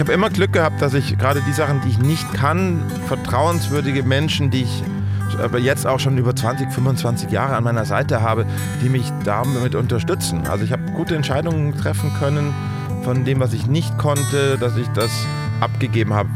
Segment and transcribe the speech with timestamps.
[0.00, 4.02] Ich habe immer Glück gehabt, dass ich gerade die Sachen, die ich nicht kann, vertrauenswürdige
[4.02, 4.82] Menschen, die ich
[5.38, 8.46] aber jetzt auch schon über 20, 25 Jahre an meiner Seite habe,
[8.82, 10.46] die mich damit unterstützen.
[10.46, 12.54] Also ich habe gute Entscheidungen treffen können
[13.04, 15.10] von dem, was ich nicht konnte, dass ich das
[15.60, 16.30] abgegeben habe.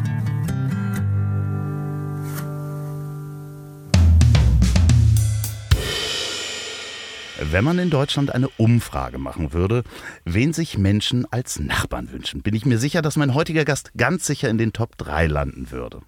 [7.54, 9.84] Wenn man in Deutschland eine Umfrage machen würde,
[10.24, 14.26] wen sich Menschen als Nachbarn wünschen, bin ich mir sicher, dass mein heutiger Gast ganz
[14.26, 16.00] sicher in den Top 3 landen würde.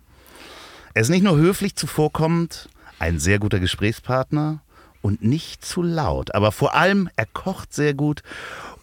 [0.92, 4.60] Er ist nicht nur höflich zuvorkommend, ein sehr guter Gesprächspartner
[5.02, 8.24] und nicht zu laut, aber vor allem er kocht sehr gut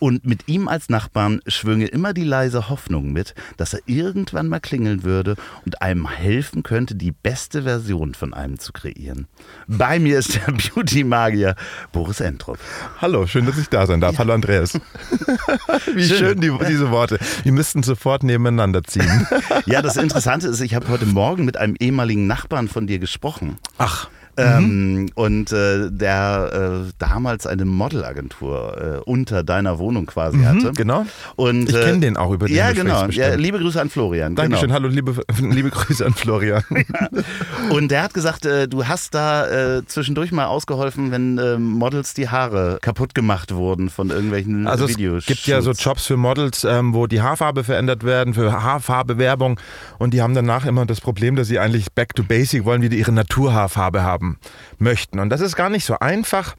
[0.04, 4.60] und mit ihm als Nachbarn schwünge immer die leise Hoffnung mit, dass er irgendwann mal
[4.60, 9.28] klingeln würde und einem helfen könnte, die beste Version von einem zu kreieren.
[9.66, 11.56] Bei mir ist der Beauty-Magier
[11.94, 12.58] Boris Entrup.
[13.00, 14.16] Hallo, schön, dass ich da sein darf.
[14.16, 14.20] Ja.
[14.20, 14.74] Hallo Andreas.
[15.94, 17.18] Wie schön, schön die, diese Worte.
[17.44, 19.26] Wir müssten sofort nebeneinander ziehen.
[19.66, 23.56] ja, das Interessante ist, ich habe heute Morgen mit einem ehemaligen Nachbarn von dir gesprochen.
[23.78, 24.10] Ach.
[24.36, 25.10] Ähm, mhm.
[25.14, 30.72] Und äh, der äh, damals eine Modelagentur äh, unter deiner Wohnung quasi mhm, hatte.
[30.74, 31.06] Genau.
[31.36, 33.06] Und, ich kenne den auch über den Ja, genau.
[33.08, 34.36] Ja, liebe Grüße an Florian.
[34.36, 34.70] Dankeschön.
[34.70, 34.74] Genau.
[34.74, 36.64] Hallo, liebe, liebe Grüße an Florian.
[36.72, 37.10] ja.
[37.70, 42.16] Und der hat gesagt, äh, du hast da äh, zwischendurch mal ausgeholfen, wenn äh, Models
[42.16, 45.24] die Haare kaputt gemacht wurden von irgendwelchen also Videos.
[45.24, 49.60] Es gibt ja so Jobs für Models, ähm, wo die Haarfarbe verändert werden, für Haarfarbewerbung.
[50.00, 52.96] Und die haben danach immer das Problem, dass sie eigentlich back to basic wollen, wieder
[52.96, 54.40] ihre Naturhaarfarbe haben haben
[54.80, 55.20] möchten.
[55.20, 56.56] Und das ist gar nicht so einfach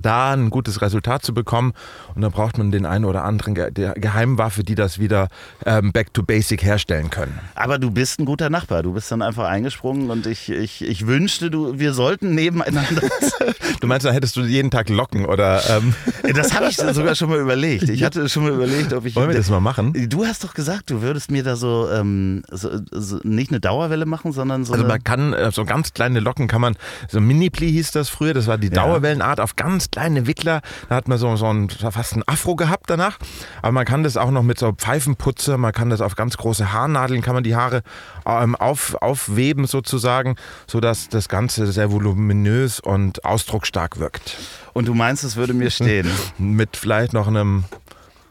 [0.00, 1.72] da ein gutes Resultat zu bekommen.
[2.14, 5.28] Und da braucht man den einen oder anderen Ge Geheimwaffe, die das wieder
[5.66, 7.38] ähm, back to basic herstellen können.
[7.54, 8.82] Aber du bist ein guter Nachbar.
[8.82, 13.02] Du bist dann einfach eingesprungen und ich, ich, ich wünschte, du, wir sollten nebeneinander.
[13.80, 15.62] du meinst, da hättest du jeden Tag Locken oder.
[15.68, 15.94] Ähm
[16.34, 17.88] das habe ich sogar schon mal überlegt.
[17.88, 19.16] Ich hatte schon mal überlegt, ob ich.
[19.16, 19.92] Wollen wir das mal machen?
[20.08, 24.06] Du hast doch gesagt, du würdest mir da so, ähm, so, so nicht eine Dauerwelle
[24.06, 24.72] machen, sondern so.
[24.72, 26.76] Also man kann äh, so ganz kleine Locken kann man,
[27.08, 30.62] so Mini-Pli hieß das früher, das war die Dauerwellenart auf ganz ganz kleine Wickler.
[30.88, 33.18] Da hat man so, so ein, fast ein Afro gehabt danach.
[33.62, 36.72] Aber man kann das auch noch mit so Pfeifenputze, man kann das auf ganz große
[36.72, 37.82] Haarnadeln, kann man die Haare
[38.24, 44.38] ähm, auf, aufweben sozusagen, sodass das Ganze sehr voluminös und ausdrucksstark wirkt.
[44.72, 46.08] Und du meinst, es würde mir stehen?
[46.38, 47.64] mit vielleicht noch einem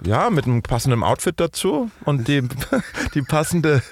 [0.04, 2.42] ja, mit einem passenden Outfit dazu und die,
[3.14, 3.84] die passende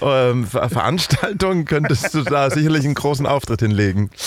[0.00, 4.10] ähm, Veranstaltung könntest du da sicherlich einen großen Auftritt hinlegen.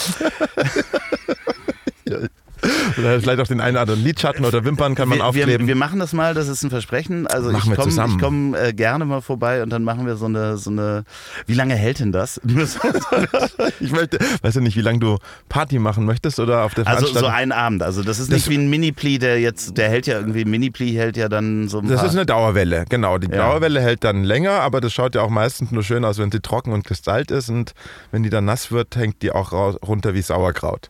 [2.98, 5.60] Oder vielleicht auch den einen oder anderen Lidschatten oder Wimpern kann man wir, aufkleben.
[5.60, 7.28] Wir, wir, machen das mal, das ist ein Versprechen.
[7.28, 10.58] Also machen ich komme komm, äh, gerne mal vorbei und dann machen wir so eine,
[10.58, 11.04] so eine.
[11.46, 12.42] Wie lange hält denn das?
[13.80, 17.18] ich möchte, weiß ja nicht, wie lange du Party machen möchtest oder auf der Veranstaltung.
[17.18, 17.84] Also so einen Abend.
[17.84, 20.94] Also das ist nicht das, wie ein Mini-Pli, der jetzt, der hält ja irgendwie, Mini-Pli
[20.94, 23.18] hält ja dann so ein Das ist eine Dauerwelle, genau.
[23.18, 23.38] Die ja.
[23.38, 26.42] Dauerwelle hält dann länger, aber das schaut ja auch meistens nur schön aus, wenn sie
[26.42, 27.74] trocken und kristallt ist und
[28.12, 30.90] wenn die dann nass wird, hängt die auch runter wie Sauerkraut.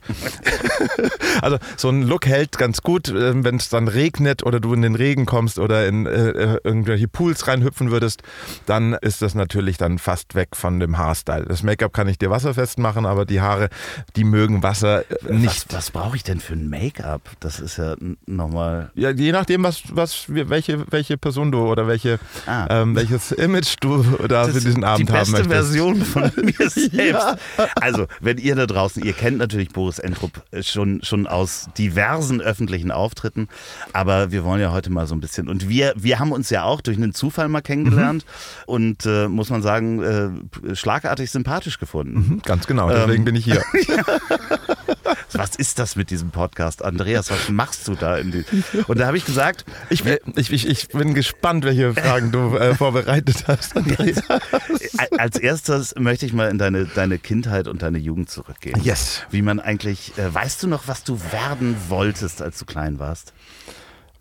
[1.41, 4.81] also so ein Look hält ganz gut, äh, wenn es dann regnet oder du in
[4.81, 8.21] den Regen kommst oder in äh, äh, irgendwelche Pools reinhüpfen würdest,
[8.65, 11.45] dann ist das natürlich dann fast weg von dem Haarstyle.
[11.45, 13.69] Das Make-up kann ich dir wasserfest machen, aber die Haare,
[14.15, 15.65] die mögen Wasser äh, nicht.
[15.69, 17.21] Was, was brauche ich denn für ein Make-up?
[17.39, 18.91] Das ist ja nochmal.
[18.95, 22.67] Ja, je nachdem, was, was, welche, welche Person du oder welche, ah.
[22.69, 25.45] ähm, welches Image du da für diesen Abend haben möchtest.
[25.45, 26.93] Die beste Version von mir selbst.
[26.93, 27.37] Ja.
[27.75, 32.91] Also, wenn ihr da draußen, ihr kennt natürlich Boris Entrup schon, schon aus diversen öffentlichen
[32.91, 33.47] Auftritten.
[33.93, 35.47] Aber wir wollen ja heute mal so ein bisschen.
[35.47, 38.73] Und wir, wir haben uns ja auch durch einen Zufall mal kennengelernt mhm.
[38.73, 42.13] und äh, muss man sagen, äh, schlagartig sympathisch gefunden.
[42.13, 43.63] Mhm, ganz genau, deswegen ähm, bin ich hier.
[45.33, 46.83] was ist das mit diesem Podcast?
[46.83, 48.21] Andreas, was machst du da?
[48.21, 48.45] Die...
[48.87, 50.03] Und da habe ich gesagt, ich,
[50.35, 53.75] ich, ich, ich, bin gespannt, welche Fragen du äh, vorbereitet hast.
[53.75, 54.21] Andreas.
[55.17, 58.79] Als erstes möchte ich mal in deine, deine Kindheit und deine Jugend zurückgehen.
[58.83, 59.23] Yes.
[59.29, 63.33] Wie man eigentlich, äh, weißt du noch, was du werden wolltest, als du klein warst?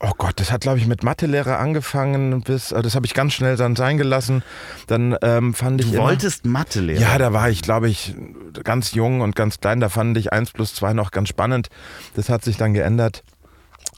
[0.00, 3.32] Oh Gott, das hat, glaube ich, mit Mathelehrer angefangen, bis, äh, das habe ich ganz
[3.32, 4.44] schnell dann sein gelassen.
[4.86, 5.91] Dann ähm, fand ich.
[5.91, 7.00] Du wolltest Mathelehrer?
[7.00, 8.15] Ja, da war ich, glaube ich,
[8.62, 9.80] ganz jung und ganz klein.
[9.80, 11.68] Da fand ich 1 plus 2 noch ganz spannend.
[12.15, 13.24] Das hat sich dann geändert.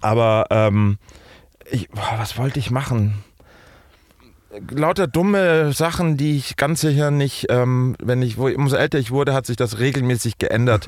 [0.00, 0.96] Aber ähm,
[1.70, 3.22] ich, boah, was wollte ich machen?
[4.70, 9.10] Lauter dumme Sachen, die ich ganz sicher nicht, ähm, wenn ich, wo, umso älter ich
[9.10, 10.86] wurde, hat sich das regelmäßig geändert.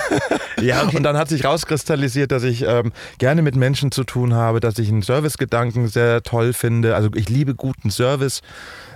[0.60, 0.96] ja, okay.
[0.96, 4.78] Und dann hat sich rauskristallisiert, dass ich ähm, gerne mit Menschen zu tun habe, dass
[4.78, 6.96] ich einen Servicegedanken sehr toll finde.
[6.96, 8.42] Also ich liebe guten Service.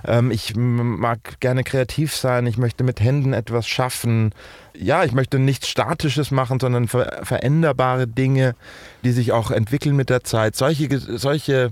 [0.05, 2.47] Ähm, ich mag gerne kreativ sein.
[2.47, 4.35] Ich möchte mit Händen etwas schaffen.
[4.75, 8.55] ja, ich möchte nichts Statisches machen, sondern ver veränderbare Dinge,
[9.05, 10.57] die sich auch entwickeln mit der Zeit.
[10.57, 11.71] Solche, solche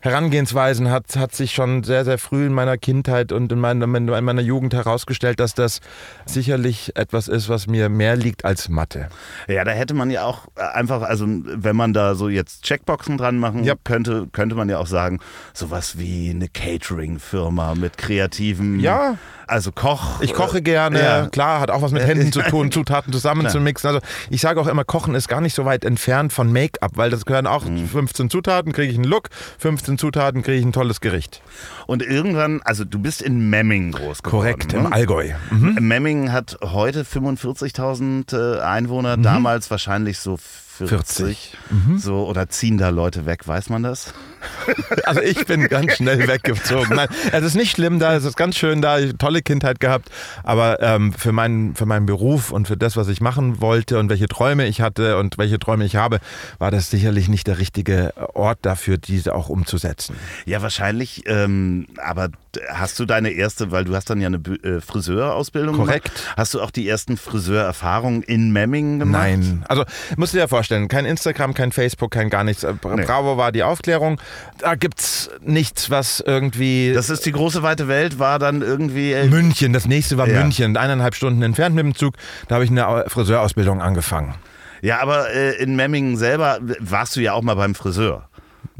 [0.00, 4.24] Herangehensweisen hat, hat sich schon sehr, sehr früh in meiner Kindheit und in meiner, in
[4.24, 5.80] meiner Jugend herausgestellt, dass das
[6.26, 9.08] sicherlich etwas ist, was mir mehr liegt als Mathe.
[9.48, 13.38] Ja, da hätte man ja auch einfach, also wenn man da so jetzt Checkboxen dran
[13.38, 13.74] machen ja.
[13.82, 15.20] könnte, könnte man ja auch sagen,
[15.52, 18.80] sowas wie eine Catering-Firma mit kreativen.
[18.80, 19.16] Ja.
[19.50, 20.20] Also Koch.
[20.20, 21.26] Ich koche gerne, ja.
[21.26, 23.88] klar, hat auch was mit Händen zu tun, Zutaten zusammenzumixen.
[23.88, 24.00] Also
[24.30, 27.26] ich sage auch immer, Kochen ist gar nicht so weit entfernt von Make-up, weil das
[27.26, 27.88] gehören auch mhm.
[27.88, 29.28] 15 Zutaten, kriege ich einen Look,
[29.58, 31.42] 15 Zutaten kriege ich ein tolles Gericht.
[31.86, 34.42] Und irgendwann, also du bist in Memming groß geworden.
[34.42, 34.80] Korrekt, ne?
[34.80, 35.30] im Allgäu.
[35.50, 35.76] Mhm.
[35.80, 39.22] Memming hat heute 45.000 äh, Einwohner, mhm.
[39.22, 40.38] damals wahrscheinlich so
[40.88, 41.16] 40.
[41.16, 41.58] 40.
[41.70, 41.98] Mhm.
[41.98, 44.12] So, oder ziehen da Leute weg, weiß man das?
[45.04, 46.94] Also ich bin ganz schnell weggezogen.
[46.94, 50.10] Nein, es ist nicht schlimm da, es ist ganz schön da, ich tolle Kindheit gehabt,
[50.44, 54.08] aber ähm, für, meinen, für meinen Beruf und für das, was ich machen wollte und
[54.08, 56.20] welche Träume ich hatte und welche Träume ich habe,
[56.58, 60.16] war das sicherlich nicht der richtige Ort dafür, diese auch umzusetzen.
[60.46, 62.28] Ja, wahrscheinlich, ähm, aber
[62.68, 66.14] hast du deine erste, weil du hast dann ja eine äh, Friseurausbildung Korrekt.
[66.14, 66.34] Gemacht.
[66.36, 69.22] Hast du auch die ersten Friseurerfahrungen in Memmingen gemacht?
[69.22, 69.84] Nein, also
[70.16, 72.66] musst du dir vorstellen, kein Instagram, kein Facebook, kein gar nichts.
[72.80, 74.20] Bravo war die Aufklärung
[74.60, 76.92] da gibt es nichts, was irgendwie.
[76.92, 79.12] Das ist die große weite Welt, war dann irgendwie.
[79.12, 80.40] Äh, München, das nächste war ja.
[80.40, 82.14] München, eineinhalb Stunden entfernt mit dem Zug.
[82.48, 84.34] Da habe ich eine Friseurausbildung angefangen.
[84.82, 88.29] Ja, aber äh, in Memmingen selber warst du ja auch mal beim Friseur.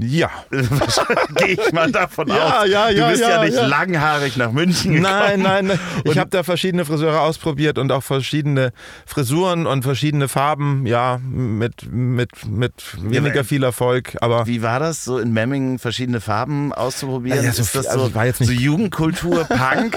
[0.02, 0.30] Ja.
[0.50, 2.68] Gehe ich mal davon ja, aus.
[2.68, 5.12] Ja, ja, du bist ja, ja nicht langhaarig nach München gekommen.
[5.12, 5.80] Nein, nein, nein.
[6.04, 8.72] Ich habe da verschiedene Friseure ausprobiert und auch verschiedene
[9.06, 14.16] Frisuren und verschiedene Farben, ja, mit, mit, mit weniger viel Erfolg.
[14.20, 17.44] Aber Wie war das, so in Memmingen verschiedene Farben auszuprobieren?
[17.44, 19.96] Ja, so ist das also so, war jetzt nicht so Jugendkultur, Punk?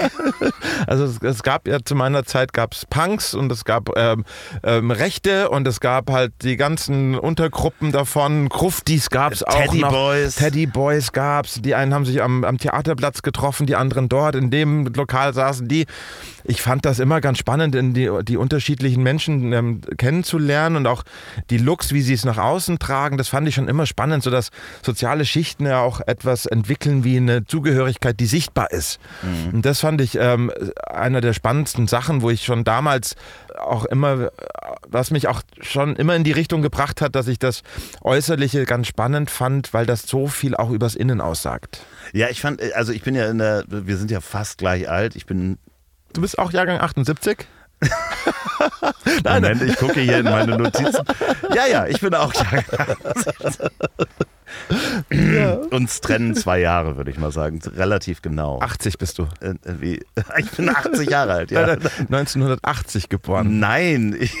[0.86, 4.24] also es, es, gab ja zu meiner Zeit gab es Punks und es gab ähm,
[4.62, 8.48] ähm, Rechte und es gab halt die ganzen Untergruppen davon.
[8.48, 9.93] Gruftis gab es auch noch.
[9.94, 10.34] Boys.
[10.34, 11.60] Teddy Boys gab's.
[11.62, 14.34] Die einen haben sich am, am Theaterplatz getroffen, die anderen dort.
[14.34, 15.86] In dem Lokal saßen die.
[16.42, 21.04] Ich fand das immer ganz spannend, in die, die unterschiedlichen Menschen ähm, kennenzulernen und auch
[21.48, 23.18] die Looks, wie sie es nach außen tragen.
[23.18, 24.50] Das fand ich schon immer spannend, so dass
[24.82, 28.98] soziale Schichten ja auch etwas entwickeln wie eine Zugehörigkeit, die sichtbar ist.
[29.22, 29.54] Mhm.
[29.54, 30.50] Und das fand ich ähm,
[30.86, 33.14] einer der spannendsten Sachen, wo ich schon damals
[33.58, 34.30] auch immer,
[34.86, 37.62] was mich auch schon immer in die Richtung gebracht hat, dass ich das
[38.02, 41.80] Äußerliche ganz spannend fand, weil das so viel auch übers Innen aussagt.
[42.12, 45.16] Ja, ich fand, also ich bin ja in der, wir sind ja fast gleich alt.
[45.16, 45.58] Ich bin.
[46.12, 47.46] Du bist auch Jahrgang 78?
[49.24, 51.04] Nein, Moment, ich gucke hier in meine Notizen.
[51.54, 53.70] Ja, ja, ich bin auch Jahrgang 78.
[55.10, 55.54] Ja.
[55.70, 57.60] Uns trennen zwei Jahre, würde ich mal sagen.
[57.76, 58.60] Relativ genau.
[58.60, 59.28] 80 bist du.
[59.40, 60.04] Äh, äh wie?
[60.38, 61.62] Ich bin 80 Jahre alt, ja.
[61.62, 63.60] 1980 geboren.
[63.60, 64.34] Nein, ich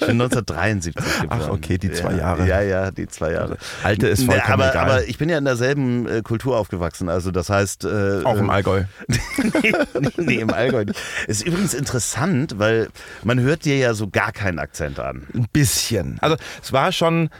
[0.00, 1.40] bin 1973 geboren.
[1.42, 2.46] Ach, okay, die zwei ja, Jahre.
[2.46, 3.58] Ja, ja, die zwei Jahre.
[3.82, 4.84] Alte ist vollkommen aber, egal.
[4.84, 7.08] aber ich bin ja in derselben äh, Kultur aufgewachsen.
[7.08, 7.84] Also das heißt...
[7.84, 8.84] Äh, Auch im Allgäu.
[9.08, 11.00] nee, nee, nee, im Allgäu nicht.
[11.26, 12.88] Ist übrigens interessant, weil
[13.22, 15.26] man hört dir ja so gar keinen Akzent an.
[15.34, 16.18] Ein bisschen.
[16.20, 17.30] Also es war schon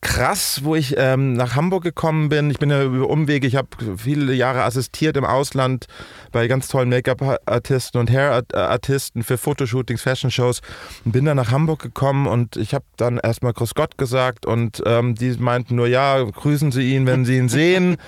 [0.00, 2.50] krass, wo ich ähm, nach Hamburg gekommen bin.
[2.50, 5.86] Ich bin ja über Umwege, ich habe viele Jahre assistiert im Ausland
[6.32, 10.60] bei ganz tollen Make-up-Artisten und Hair-Artisten für Fotoshootings, Fashion-Shows
[11.04, 15.14] bin dann nach Hamburg gekommen und ich habe dann erstmal Grüß Gott gesagt und ähm,
[15.14, 17.96] die meinten nur, ja, grüßen Sie ihn, wenn Sie ihn sehen.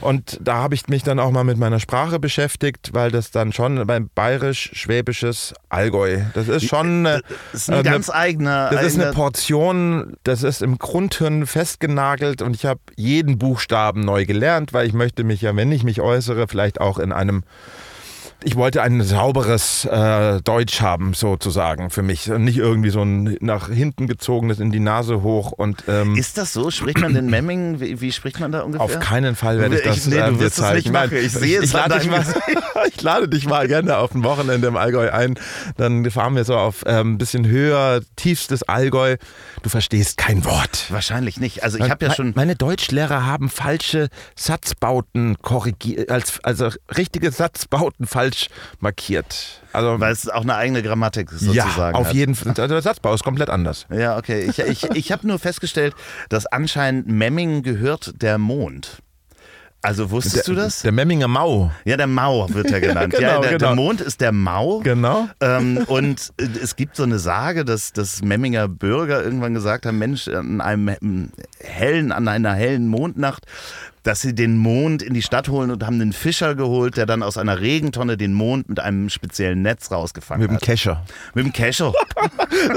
[0.00, 3.54] Und da habe ich mich dann auch mal mit meiner Sprache beschäftigt, weil das dann
[3.54, 7.20] schon beim bayerisch-schwäbisches Allgäu, das ist schon äh,
[7.52, 8.68] das ist ein äh, ganz eigener.
[8.70, 10.78] Das ist eine Portion, das ist im
[11.24, 15.72] Grundhirn festgenagelt und ich habe jeden Buchstaben neu gelernt, weil ich möchte mich ja, wenn
[15.72, 17.44] ich mich äußere, vielleicht auch in einem
[18.42, 22.26] ich wollte ein sauberes äh, Deutsch haben, sozusagen, für mich.
[22.26, 25.52] Nicht irgendwie so ein nach hinten gezogenes in die Nase hoch.
[25.52, 26.70] Und, ähm, Ist das so?
[26.70, 27.80] Spricht man den Memming?
[27.80, 28.84] Wie, wie, spricht man da ungefähr?
[28.84, 31.16] Auf keinen Fall werde ich das ich, nee, du wirst es nicht machen.
[31.16, 32.24] Ich sehe es ich, lade dich mal,
[32.94, 35.38] ich lade dich mal gerne auf ein Wochenende im Allgäu ein.
[35.76, 39.16] Dann fahren wir so auf ein ähm, bisschen höher, tiefstes Allgäu.
[39.62, 40.86] Du verstehst kein Wort.
[40.90, 41.62] Wahrscheinlich nicht.
[41.62, 42.32] Also ich habe ja schon...
[42.34, 48.48] Meine Deutschlehrer haben falsche Satzbauten korrigiert, als, also richtige Satzbauten falsch falsch
[48.80, 49.60] markiert.
[49.72, 52.14] Also, Weil es auch eine eigene Grammatik sozusagen Ja, auf hat.
[52.14, 52.54] jeden Fall.
[52.54, 53.86] Der Satzbau ist komplett anders.
[53.94, 54.46] Ja, okay.
[54.50, 55.94] Ich, ich, ich habe nur festgestellt,
[56.28, 58.98] dass anscheinend Memmingen gehört der Mond.
[59.82, 60.80] Also wusstest der, du das?
[60.82, 61.70] Der Memminger Mau.
[61.84, 63.12] Ja, der Mau wird er genannt.
[63.14, 63.66] genau, ja, der, genau.
[63.66, 64.80] der, Mond ist der Mau.
[64.80, 65.28] Genau.
[65.40, 70.26] Ähm, und es gibt so eine Sage, dass, dass Memminger Bürger irgendwann gesagt haben, Mensch,
[70.28, 73.44] an einem hellen, an einer hellen Mondnacht
[74.04, 77.22] dass sie den Mond in die Stadt holen und haben einen Fischer geholt, der dann
[77.22, 80.62] aus einer Regentonne den Mond mit einem speziellen Netz rausgefangen Mit dem hat.
[80.62, 81.04] Kescher.
[81.34, 81.92] mit dem Kescher.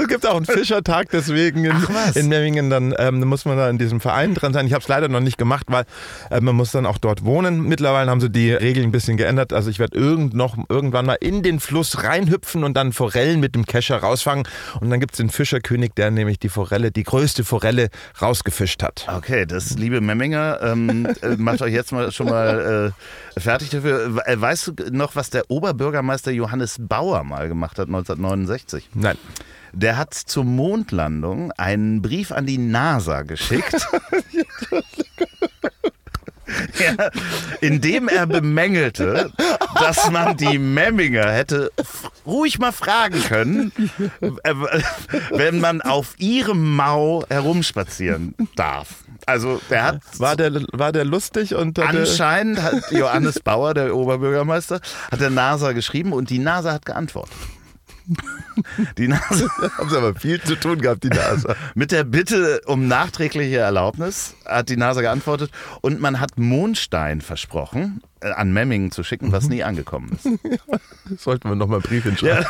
[0.00, 2.68] Es gibt auch einen Fischertag deswegen in, Ach, in Memmingen.
[2.68, 4.66] Dann ähm, muss man da in diesem Verein dran sein.
[4.66, 5.84] Ich habe es leider noch nicht gemacht, weil
[6.30, 7.62] äh, man muss dann auch dort wohnen.
[7.62, 9.52] Mittlerweile haben sie die Regeln ein bisschen geändert.
[9.52, 13.54] Also ich werde irgend noch, irgendwann mal in den Fluss reinhüpfen und dann Forellen mit
[13.54, 14.46] dem Kescher rausfangen.
[14.80, 17.88] Und dann gibt es den Fischerkönig, der nämlich die Forelle, die größte Forelle
[18.20, 19.06] rausgefischt hat.
[19.14, 22.92] Okay, das liebe Memminger, ähm, äh, macht euch jetzt mal schon mal
[23.36, 24.22] äh, fertig dafür.
[24.26, 28.90] Äh, Weißt du noch, was der Oberbürgermeister Johannes Bauer mal gemacht hat 1969?
[28.94, 29.16] Nein.
[29.72, 33.76] Der hat zur Mondlandung einen Brief an die NASA geschickt.
[36.78, 37.10] ja,
[37.60, 39.30] in dem er bemängelte,
[39.74, 41.70] dass man die Memminger hätte
[42.26, 43.72] ruhig mal fragen können,
[44.20, 44.54] äh,
[45.30, 49.04] wenn man auf ihrem Mau herumspazieren darf.
[49.26, 54.80] Also der hat War der, war der lustig und Anscheinend hat Johannes Bauer, der Oberbürgermeister,
[55.10, 57.36] hat der NASA geschrieben und die NASA hat geantwortet.
[58.96, 59.46] Die NASA
[59.78, 61.54] haben sie aber viel zu tun gehabt, die NASA.
[61.74, 65.50] mit der Bitte um nachträgliche Erlaubnis hat die NASA geantwortet
[65.82, 71.20] und man hat Mondstein versprochen, äh, an Memmingen zu schicken, was nie angekommen ist.
[71.22, 72.46] Sollten wir nochmal einen Brief hinschreiben.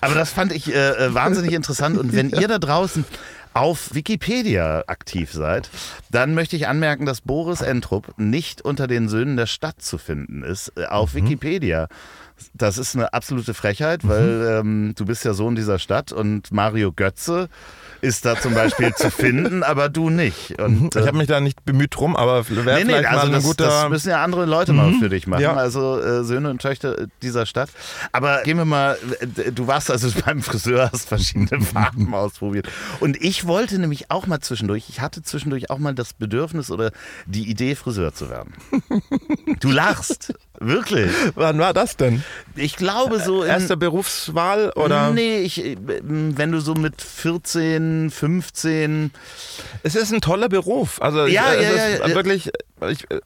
[0.00, 3.04] Aber das fand ich äh, äh, wahnsinnig interessant und wenn ihr da draußen
[3.54, 5.70] auf Wikipedia aktiv seid,
[6.10, 10.42] dann möchte ich anmerken, dass Boris Entrup nicht unter den Söhnen der Stadt zu finden
[10.42, 11.88] ist äh, auf Wikipedia.
[12.52, 16.90] Das ist eine absolute Frechheit, weil ähm, du bist ja Sohn dieser Stadt und Mario
[16.92, 17.48] Götze
[18.00, 20.60] ist da zum Beispiel zu finden, aber du nicht.
[20.60, 23.26] Und, Ich habe mich da nicht bemüht drum, aber wäre Nee, nee, vielleicht also mal
[23.26, 23.64] ein das, guter.
[23.66, 25.54] das müssen ja andere Leute mal für dich machen, Ja.
[25.54, 27.70] also äh, Söhne und Töchter dieser Stadt.
[28.10, 32.68] Aber gehen wir mal, äh, du warst also beim Friseur, hast verschiedene Farben ausprobiert.
[32.98, 36.90] Und ich wollte nämlich auch mal zwischendurch, ich hatte zwischendurch auch mal das Bedürfnis oder
[37.26, 38.54] die Idee, Friseur zu werden.
[39.60, 41.10] Du lachst, wirklich.
[41.34, 42.22] Wann war das denn?
[42.56, 45.10] Ich glaube so in, Erste Berufswahl oder?
[45.10, 49.10] Nee, ich, wenn du so mit 14, 15
[49.82, 51.00] Es ist ein toller Beruf.
[51.00, 52.14] Also Ja, ich, ja, es ja, ist ja.
[52.14, 52.50] wirklich.
[52.88, 53.20] Ich, äh,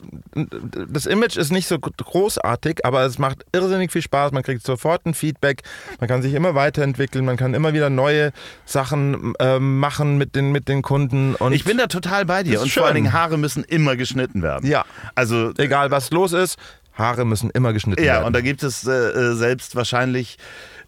[0.88, 4.32] das Image ist nicht so großartig, aber es macht irrsinnig viel Spaß.
[4.32, 5.62] Man kriegt sofort ein Feedback.
[6.00, 7.24] Man kann sich immer weiterentwickeln.
[7.24, 8.32] Man kann immer wieder neue
[8.66, 11.34] Sachen ähm, machen mit den, mit den Kunden.
[11.34, 12.60] Und Ich bin da total bei dir.
[12.60, 13.04] Und vor allen schön.
[13.04, 14.68] Dingen Haare müssen immer geschnitten werden.
[14.68, 14.84] Ja.
[15.14, 16.56] Also egal was los ist,
[16.98, 18.26] Haare müssen immer geschnitten ja, werden.
[18.26, 20.36] und da gibt es äh, äh, selbst wahrscheinlich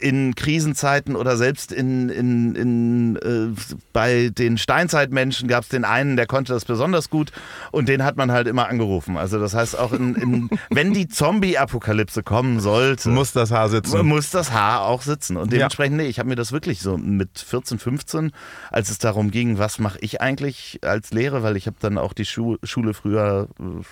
[0.01, 3.61] in Krisenzeiten oder selbst in, in, in äh,
[3.93, 7.33] bei den Steinzeitmenschen gab es den einen, der konnte das besonders gut
[7.71, 9.17] und den hat man halt immer angerufen.
[9.17, 14.07] Also das heißt auch in, in wenn die Zombie-Apokalypse kommen sollte, muss das Haar sitzen.
[14.07, 15.37] muss das Haar auch sitzen.
[15.37, 18.33] Und dementsprechend, nee, ich habe mir das wirklich so mit 14, 15,
[18.71, 22.13] als es darum ging, was mache ich eigentlich als Lehrer, weil ich habe dann auch
[22.13, 23.83] die Schu Schule früher äh,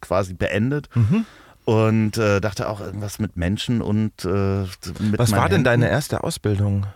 [0.00, 0.88] quasi beendet.
[1.66, 4.28] Und äh, dachte auch irgendwas mit Menschen und äh,
[5.00, 5.64] mit Was war denn Händen.
[5.64, 6.86] deine erste Ausbildung?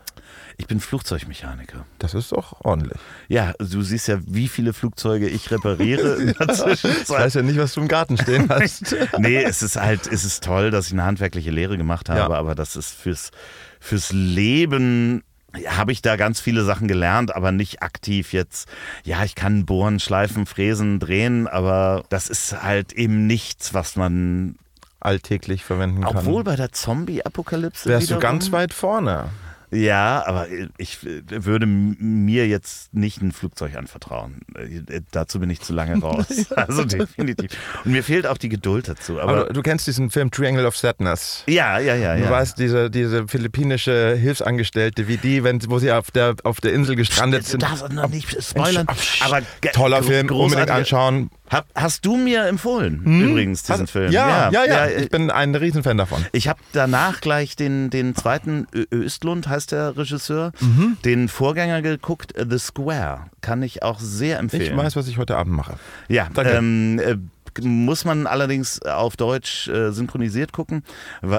[0.59, 1.87] Ich bin Flugzeugmechaniker.
[1.99, 2.99] Das ist doch ordentlich.
[3.29, 7.59] Ja, du siehst ja, wie viele Flugzeuge ich repariere in der Ich weiß ja nicht,
[7.59, 8.95] was du im Garten stehen hast.
[9.19, 12.29] nee, es ist halt, es ist toll, dass ich eine handwerkliche Lehre gemacht habe, Ja.
[12.39, 13.31] aber das ist fürs,
[13.81, 15.25] fürs Leben
[15.69, 18.69] habe ich da ganz viele Sachen gelernt, aber nicht aktiv jetzt.
[19.05, 24.57] Ja, ich kann bohren, schleifen, fräsen, drehen, aber das ist halt eben nichts, was man,
[25.01, 26.17] Alltäglich verwenden kann.
[26.19, 27.89] obwohl bei der Zombie-Apokalypse.
[27.89, 29.31] Wärst du wiederum- ganz weit vorne.
[29.73, 30.49] Ja, aber
[30.79, 34.41] ich würde mir jetzt nicht ein Flugzeug anvertrauen.
[34.57, 36.27] Äh, Dazu bin ich zu lange raus.
[36.57, 37.53] Also definitiv.
[37.85, 39.21] Und mir fehlt auch die Geduld dazu.
[39.21, 41.45] Aber, Aber du kennst diesen Film Triangle of Sadness.
[41.47, 42.31] ja, ja, ja, Du ja.
[42.31, 46.97] weißt, diese, diese philippinische Hilfsangestellte, wie die, wenn, wo sie auf der, auf der Insel
[46.97, 47.63] gestrandet Du sind.
[47.63, 48.87] darfst noch nicht spoilern.
[49.25, 49.41] Aber
[49.73, 51.31] Toller Film, unbedingt anschauen.
[51.51, 54.13] Hab, hast du mir empfohlen, übrigens, diesen Hast- Film?
[54.13, 54.85] Ja, ja, ja.
[54.87, 56.25] äh, Ich bin ein Riesenfan davon.
[56.31, 60.97] Ich habe danach gleich den, den zweiten, Ö Östlund heißt der Regisseur, Mhm.
[61.05, 63.27] den Vorgänger geguckt, The Square.
[63.41, 64.63] Kann ich auch sehr empfehlen.
[64.63, 65.75] Ich weiß, was ich heute Abend mache.
[66.09, 66.53] Ja, Danke.
[66.53, 67.17] ähm, äh,
[67.63, 70.85] muss man allerdings auf Deutsch äh, synchronisiert gucken,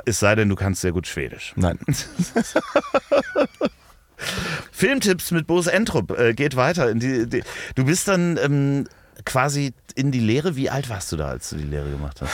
[0.05, 1.53] es sei denn, du kannst sehr gut Schwedisch.
[1.55, 1.79] Nein.
[4.71, 6.93] Filmtipps mit Boris Entrup äh, geht weiter.
[6.93, 7.43] Die, die,
[7.75, 8.85] du bist dann ähm,
[9.25, 10.55] quasi in die Lehre.
[10.55, 12.31] Wie alt warst du da, als du die Lehre gemacht hast?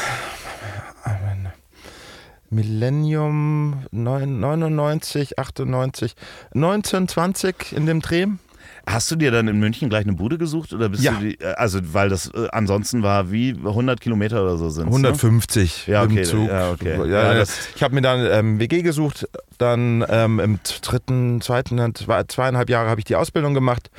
[2.50, 6.16] Millennium 9, 99, 98,
[6.54, 8.28] 1920 in dem Dreh.
[8.90, 11.12] Hast du dir dann in München gleich eine Bude gesucht oder bist Ja.
[11.12, 14.86] du die, äh, also weil das äh, ansonsten war wie 100 Kilometer oder so sind
[14.86, 16.48] 150 Ja, okay, im Zug.
[16.48, 16.98] ja, okay.
[17.10, 17.44] Ja, Ja,
[17.76, 19.28] ich habe mir dann ähm, WG gesucht,
[19.58, 23.92] dann ähm, im dritten, zweiten, zwei, zweieinhalb Jahre habe ich die Ausbildung gemacht.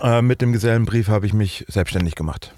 [0.00, 2.54] Äh, mit dem Gesellenbrief habe ich mich selbstständig gemacht.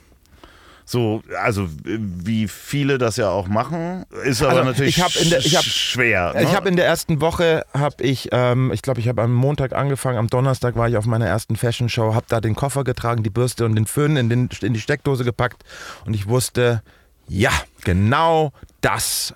[0.84, 5.30] So, also wie viele das ja auch machen, ist aber Also, natürlich ich hab in
[5.30, 6.32] der- ich hab- schwer.
[6.34, 6.42] Ne?
[6.42, 9.72] Ich habe in der ersten Woche, habe ich, ähm, ich glaube, ich habe am Montag
[9.72, 13.22] angefangen, am Donnerstag war ich auf meiner ersten Fashion Show, habe da den Koffer getragen,
[13.22, 15.62] die Bürste und den Föhn in, den, in die Steckdose gepackt
[16.06, 16.82] und ich wusste,
[17.28, 17.52] ja,
[17.84, 19.32] genau das.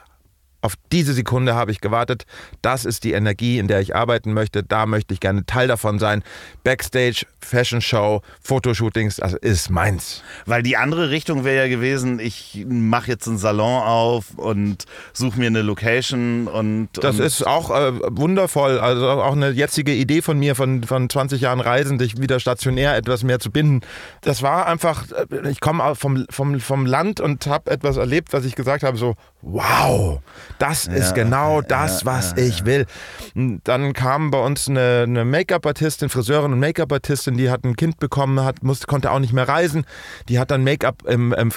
[0.65, 2.25] Auf diese Sekunde habe ich gewartet.
[2.63, 4.63] Das ist die Energie, in der ich arbeiten möchte.
[4.63, 6.23] Da möchte ich gerne Teil davon sein.
[6.63, 10.23] Backstage, Fashion Show, Fotoshootings, das ist meins.
[10.47, 15.39] Weil die andere Richtung wäre ja gewesen, ich mache jetzt einen Salon auf und suche
[15.39, 16.89] mir eine Location und.
[16.95, 18.79] Das und ist auch äh, wundervoll.
[18.79, 22.97] Also auch eine jetzige Idee von mir, von, von 20 Jahren Reisen, dich wieder stationär
[22.97, 23.83] etwas mehr zu binden.
[24.23, 28.47] Das war einfach, äh, ich komme vom, vom, vom Land und habe etwas erlebt, was
[28.47, 30.21] ich gesagt habe, so, wow,
[30.59, 32.87] das ist genau das, was ich will.
[33.35, 37.99] Und Dann kam bei uns eine, eine Make-up-Artistin, Friseurin und Make-up-Artistin, die hat ein Kind
[37.99, 39.85] bekommen, hat, musste, konnte auch nicht mehr reisen.
[40.29, 41.51] Die hat dann Make-up im, im,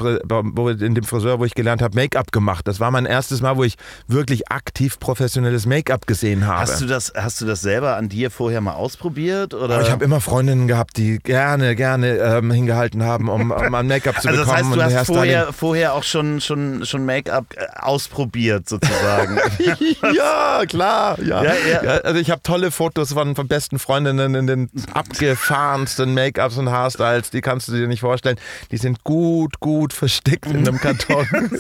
[0.80, 2.68] in dem Friseur, wo ich gelernt habe, Make-up gemacht.
[2.68, 3.76] Das war mein erstes Mal, wo ich
[4.08, 6.62] wirklich aktiv professionelles Make-up gesehen habe.
[6.62, 9.54] Hast du das, hast du das selber an dir vorher mal ausprobiert?
[9.54, 9.76] Oder?
[9.76, 13.88] Aber ich habe immer Freundinnen gehabt, die gerne, gerne ähm, hingehalten haben, um, um an
[13.88, 14.82] Make-up zu also das bekommen.
[14.82, 18.87] heißt, du hast vorher, vorher auch schon, schon, schon Make-up äh, ausprobiert sozusagen.
[20.16, 21.22] ja, klar.
[21.22, 21.44] Ja.
[21.44, 21.80] Ja, ja.
[22.02, 27.30] also ich habe tolle Fotos von, von besten Freundinnen in den abgefahrensten Make-ups und Haarstyles,
[27.30, 28.38] die kannst du dir nicht vorstellen.
[28.72, 31.28] Die sind gut, gut versteckt in einem Karton.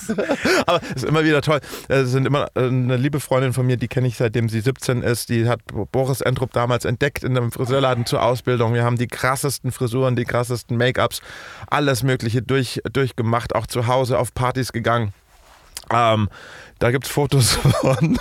[0.65, 1.59] Aber es ist immer wieder toll.
[1.87, 5.01] Es sind immer äh, eine liebe Freundin von mir, die kenne ich seitdem sie 17
[5.01, 5.29] ist.
[5.29, 8.73] Die hat Boris Entrup damals entdeckt in einem Friseurladen zur Ausbildung.
[8.73, 11.21] Wir haben die krassesten Frisuren, die krassesten Make-ups,
[11.67, 15.13] alles Mögliche durch, durchgemacht, auch zu Hause auf Partys gegangen.
[15.91, 16.29] Ähm,
[16.79, 17.51] da gibt es Fotos
[17.81, 18.17] von.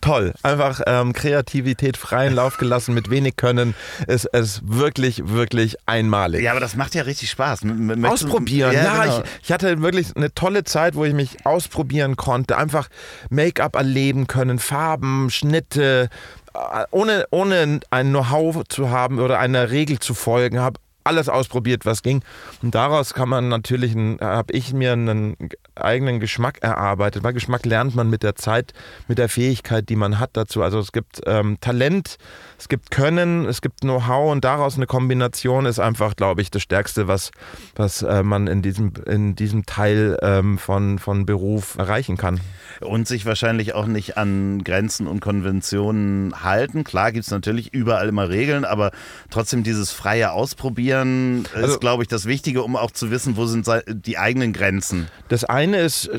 [0.00, 0.32] Toll.
[0.42, 3.74] Einfach ähm, Kreativität freien Lauf gelassen mit wenig Können.
[4.06, 6.42] Es ist wirklich, wirklich einmalig.
[6.42, 7.62] ja, aber das macht ja richtig Spaß.
[7.62, 8.72] M- Ausprobieren.
[8.72, 9.18] Ja, genau.
[9.18, 12.56] ich, ich hatte wirklich eine tolle Zeit, wo ich mich ausprobieren konnte.
[12.56, 12.88] Einfach
[13.28, 16.08] Make-up erleben können, Farben, Schnitte,
[16.54, 21.86] äh, ohne, ohne ein Know-how zu haben oder einer Regel zu folgen, habe alles ausprobiert,
[21.86, 22.22] was ging.
[22.62, 25.36] Und daraus kann man natürlich, habe ich mir einen
[25.74, 27.22] eigenen Geschmack erarbeitet.
[27.24, 28.72] Weil Geschmack lernt man mit der Zeit,
[29.08, 30.62] mit der Fähigkeit, die man hat dazu.
[30.62, 32.16] Also es gibt ähm, Talent,
[32.60, 36.60] es gibt Können, es gibt Know-how und daraus eine Kombination ist einfach, glaube ich, das
[36.60, 37.30] Stärkste, was,
[37.74, 42.38] was äh, man in diesem, in diesem Teil ähm, von, von Beruf erreichen kann.
[42.80, 46.84] Und sich wahrscheinlich auch nicht an Grenzen und Konventionen halten.
[46.84, 48.90] Klar gibt es natürlich überall immer Regeln, aber
[49.30, 53.46] trotzdem dieses freie Ausprobieren Also- ist, glaube ich, das Wichtige, um auch zu wissen, wo
[53.46, 55.08] sind die eigenen Grenzen.
[55.28, 56.10] Das eine ist,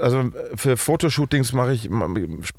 [0.00, 1.88] also für Fotoshootings mache ich,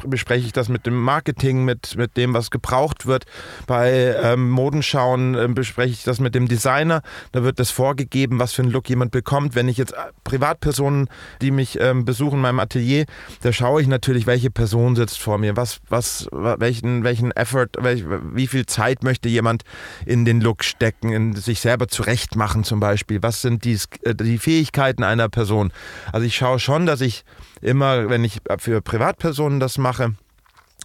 [0.05, 3.16] bespreche ich das mit dem Marketing, mit, mit dem, was gebraucht wird.
[3.65, 7.01] Bei ähm, Modenschauen äh, bespreche ich das mit dem Designer.
[7.32, 9.56] Da wird das vorgegeben, was für einen Look jemand bekommt.
[9.56, 11.10] Wenn ich jetzt äh, Privatpersonen,
[11.41, 13.06] die mich ähm, besuchen in meinem Atelier,
[13.41, 18.03] da schaue ich natürlich, welche Person sitzt vor mir, was, was, welchen, welchen Effort, welch,
[18.34, 19.63] wie viel Zeit möchte jemand
[20.06, 23.21] in den Look stecken, in sich selber zurechtmachen zum Beispiel.
[23.23, 25.71] Was sind die, äh, die Fähigkeiten einer Person?
[26.12, 27.23] Also ich schaue schon, dass ich
[27.62, 30.13] immer, wenn ich für Privatpersonen das mache,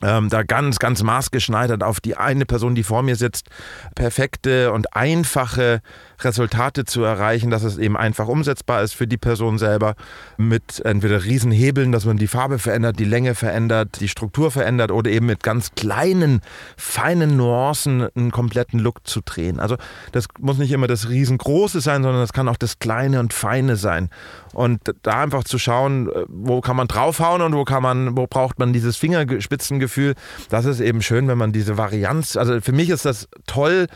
[0.03, 3.49] ähm, da ganz, ganz maßgeschneidert auf die eine Person, die vor mir sitzt,
[3.95, 5.81] perfekte und einfache
[6.25, 9.95] Resultate zu erreichen, dass es eben einfach umsetzbar ist für die Person selber
[10.37, 15.11] mit entweder Riesenhebeln, dass man die Farbe verändert, die Länge verändert, die Struktur verändert oder
[15.11, 16.41] eben mit ganz kleinen,
[16.77, 19.61] feinen Nuancen einen kompletten Look zu drehen.
[19.61, 19.77] Also
[20.13, 23.77] das muss nicht immer das Riesengroße sein, sondern das kann auch das Kleine und Feine
[23.77, 24.11] sein.
[24.53, 28.27] Und da einfach zu schauen, äh, wo kann man draufhauen und wo kann man, wo
[28.27, 30.15] braucht man dieses Fingerspitzengefühl.
[30.51, 33.87] Das ist eben schön, wenn man diese Varianz, also für mich ist das toll,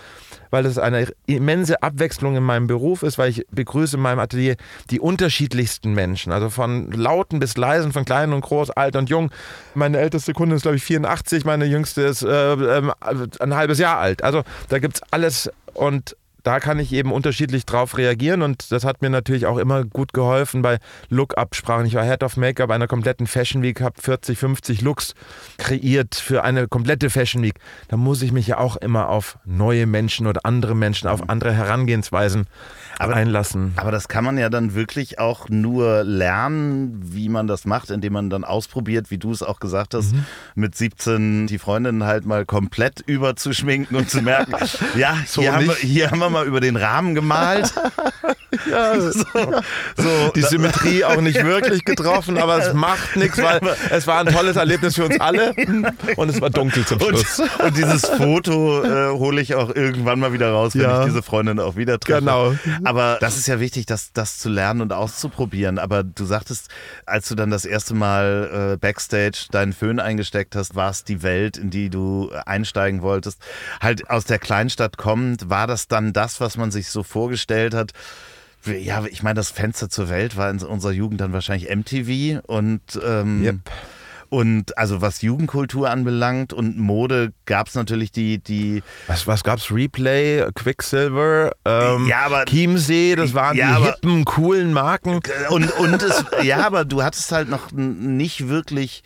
[0.51, 4.57] weil das eine immense Abwechslung in meinem Beruf ist, weil ich begrüße in meinem Atelier
[4.91, 9.31] die unterschiedlichsten Menschen, also von lauten bis leisen, von klein und groß, alt und jung.
[9.75, 12.93] Meine älteste Kundin ist, glaube ich, 84, meine jüngste ist äh, ähm,
[13.41, 14.23] ein halbes Jahr alt.
[14.23, 18.85] Also da gibt es alles und da kann ich eben unterschiedlich drauf reagieren und das
[18.85, 20.79] hat mir natürlich auch immer gut geholfen bei
[21.09, 21.87] Look-Absprachen.
[21.87, 25.15] Ich war Head of Make-up einer kompletten Fashion Week, habe 40, 50 Looks
[25.59, 27.59] kreiert für eine komplette Fashion Week.
[27.89, 31.53] Da muss ich mich ja auch immer auf neue Menschen oder andere Menschen, auf andere
[31.53, 32.47] Herangehensweisen
[33.01, 33.73] einlassen.
[33.77, 38.13] Aber das kann man ja dann wirklich auch nur lernen, wie man das macht, indem
[38.13, 40.25] man dann ausprobiert, wie du es auch gesagt hast, Mhm.
[40.55, 44.53] mit mit 17 die Freundin halt mal komplett überzuschminken und zu merken,
[44.97, 47.73] ja, So hier, haben wir, hier haben wir mal über den Rahmen gemalt.
[48.71, 49.25] Ja, so,
[49.97, 54.27] so, die Symmetrie auch nicht wirklich getroffen, aber es macht nichts, weil es war ein
[54.27, 55.55] tolles Erlebnis für uns alle
[56.17, 57.39] und es war dunkel zum Schluss.
[57.41, 61.01] Und, und dieses Foto äh, hole ich auch irgendwann mal wieder raus, wenn ja.
[61.01, 62.21] ich diese Freundin auch wieder treffe.
[62.21, 62.55] Genau.
[62.85, 65.79] Aber das ist ja wichtig, das, das zu lernen und auszuprobieren.
[65.79, 66.69] Aber du sagtest,
[67.05, 71.23] als du dann das erste Mal äh, Backstage deinen Föhn eingesteckt hast, war es die
[71.23, 73.41] Welt, in die du einsteigen wolltest.
[73.81, 77.93] Halt aus der Kleinstadt kommend, war das dann das, was man sich so vorgestellt hat?
[78.67, 82.81] Ja, ich meine, das Fenster zur Welt war in unserer Jugend dann wahrscheinlich MTV und
[83.05, 83.57] ähm, yep.
[84.29, 88.83] Und also was Jugendkultur anbelangt und Mode gab es natürlich die, die.
[89.07, 89.71] Was, was es?
[89.71, 95.21] Replay, Quicksilver, ähm, ja, aber, Chiemsee, das waren ja, die aber, hippen, coolen Marken.
[95.51, 99.03] Und, und es, ja, aber du hattest halt noch nicht wirklich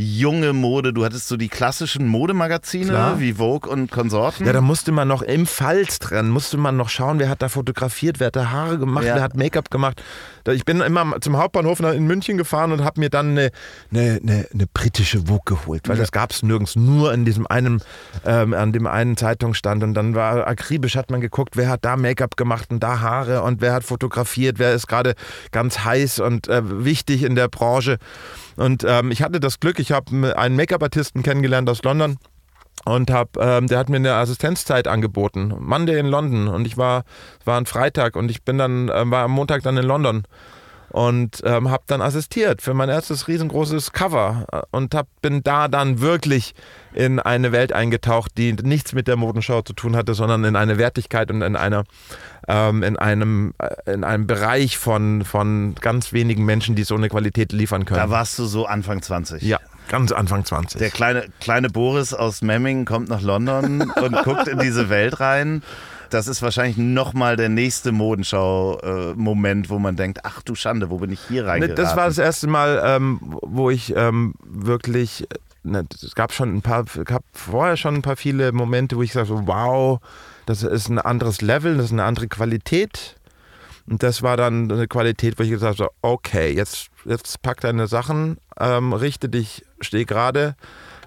[0.00, 0.92] junge Mode.
[0.92, 3.18] Du hattest so die klassischen Modemagazine Klar.
[3.18, 4.46] wie Vogue und Konsorten.
[4.46, 7.48] Ja, da musste man noch im Falz dran, musste man noch schauen, wer hat da
[7.48, 9.16] fotografiert, wer hat da Haare gemacht, ja.
[9.16, 10.00] wer hat Make-up gemacht.
[10.46, 13.50] Ich bin immer zum Hauptbahnhof in München gefahren und habe mir dann eine,
[13.90, 16.02] eine, eine, eine, britische Vogue geholt, weil ja.
[16.02, 17.82] das gab es nirgends, nur in diesem einen,
[18.24, 19.82] ähm, an dem einen Zeitungsstand.
[19.82, 23.42] Und dann war akribisch, hat man geguckt, wer hat da Make-up gemacht und da Haare
[23.42, 25.16] und wer hat fotografiert, wer ist gerade
[25.50, 27.98] ganz heiß und äh, wichtig in der Branche.
[28.58, 32.18] Und ähm, ich hatte das Glück, ich habe einen Make-up-Artisten kennengelernt aus London
[32.84, 35.54] und hab, ähm, der hat mir eine Assistenzzeit angeboten.
[35.58, 37.04] Monday in London und ich war,
[37.44, 40.24] war ein Freitag und ich bin dann, äh, war am Montag dann in London
[40.90, 46.00] und ähm, habe dann assistiert für mein erstes riesengroßes Cover und hab, bin da dann
[46.00, 46.54] wirklich
[46.94, 50.78] in eine Welt eingetaucht, die nichts mit der Modenschau zu tun hatte, sondern in eine
[50.78, 51.84] Wertigkeit und in einer
[52.48, 57.08] ähm, in einem äh, in einem Bereich von von ganz wenigen Menschen, die so eine
[57.08, 58.00] Qualität liefern können.
[58.00, 59.42] Da warst du so Anfang 20.
[59.42, 59.58] Ja.
[59.88, 60.78] Ganz Anfang 20.
[60.78, 65.62] Der kleine, kleine Boris aus Memmingen kommt nach London und guckt in diese Welt rein
[66.10, 71.10] das ist wahrscheinlich nochmal der nächste Modenschau-Moment, wo man denkt, ach du Schande, wo bin
[71.10, 71.76] ich hier reingeraten?
[71.76, 75.26] Das war das erste Mal, ähm, wo ich ähm, wirklich,
[75.62, 79.12] ne, es gab schon ein paar, gab vorher schon ein paar viele Momente, wo ich
[79.12, 80.00] sage, so, wow,
[80.46, 83.16] das ist ein anderes Level, das ist eine andere Qualität.
[83.86, 87.86] Und das war dann eine Qualität, wo ich gesagt habe, okay, jetzt, jetzt pack deine
[87.86, 90.56] Sachen, ähm, richte dich, steh gerade,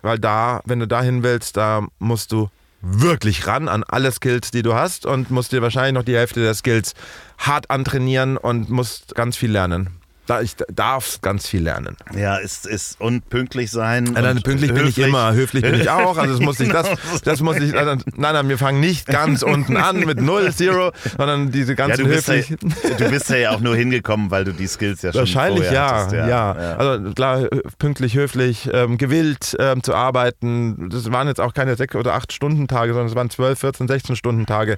[0.02, 2.50] weil da, wenn du dahin willst, da musst du
[2.82, 6.42] wirklich ran an alle Skills, die du hast und musst dir wahrscheinlich noch die Hälfte
[6.42, 6.94] der Skills
[7.38, 10.01] hart antrainieren und musst ganz viel lernen.
[10.32, 11.98] Da, ich darf ganz viel lernen.
[12.16, 14.14] Ja, ist, ist und pünktlich sein.
[14.16, 14.96] Ja, nein, pünktlich höflich.
[14.96, 16.18] bin ich immer, höflich bin ich auch.
[16.18, 16.88] Also das muss ich, das,
[17.26, 20.94] das muss ich, also, nein, nein, wir fangen nicht ganz unten an mit null, zero,
[21.18, 22.50] sondern diese ganzen ja, höflich.
[22.50, 25.90] Ja, du bist ja auch nur hingekommen, weil du die Skills ja schon Wahrscheinlich ja,
[25.90, 26.78] hattest, ja, ja, ja.
[26.78, 30.90] Also klar, pünktlich, höflich, ähm, gewillt ähm, zu arbeiten.
[30.90, 33.90] Das waren jetzt auch keine sechs oder acht Stunden Tage, sondern es waren zwölf, 14,
[33.90, 34.78] 16 Stunden Tage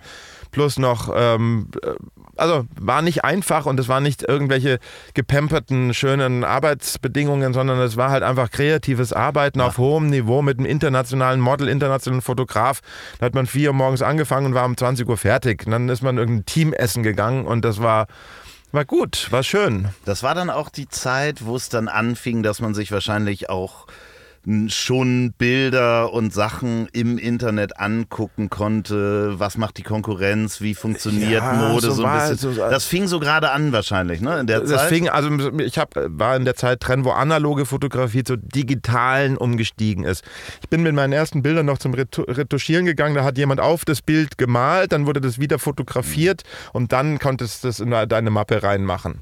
[0.54, 1.90] plus noch, ähm, äh,
[2.38, 4.80] also war nicht einfach und es waren nicht irgendwelche
[5.14, 9.68] gepamperten, schönen Arbeitsbedingungen, sondern es war halt einfach kreatives Arbeiten ja.
[9.68, 12.82] auf hohem Niveau mit einem internationalen Model, internationalen Fotograf.
[13.20, 15.66] Da hat man vier Uhr morgens angefangen und war um 20 Uhr fertig.
[15.66, 18.08] Und dann ist man irgendein Teamessen gegangen und das war
[18.72, 19.90] war gut, war schön.
[20.04, 23.86] Das war dann auch die Zeit, wo es dann anfing, dass man sich wahrscheinlich auch
[24.68, 29.40] schon Bilder und Sachen im Internet angucken konnte.
[29.40, 30.60] Was macht die Konkurrenz?
[30.60, 32.54] Wie funktioniert ja, Mode so, so ein bisschen?
[32.54, 34.42] So, das fing so gerade an wahrscheinlich, ne?
[34.42, 34.90] In der das Zeit.
[34.90, 35.30] fing, also
[35.60, 40.26] ich hab, war in der Zeit drin, wo analoge Fotografie zu digitalen umgestiegen ist.
[40.62, 43.16] Ich bin mit meinen ersten Bildern noch zum Retuschieren gegangen.
[43.16, 47.64] Da hat jemand auf das Bild gemalt, dann wurde das wieder fotografiert und dann konntest
[47.64, 49.22] du das in deine Mappe reinmachen.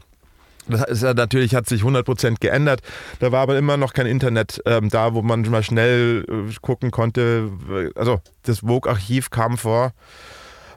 [0.68, 2.82] Das ist ja natürlich, hat sich 100% geändert.
[3.20, 6.92] Da war aber immer noch kein Internet ähm, da, wo man mal schnell äh, gucken
[6.92, 7.50] konnte.
[7.96, 9.94] Also das Vogue-Archiv kam vor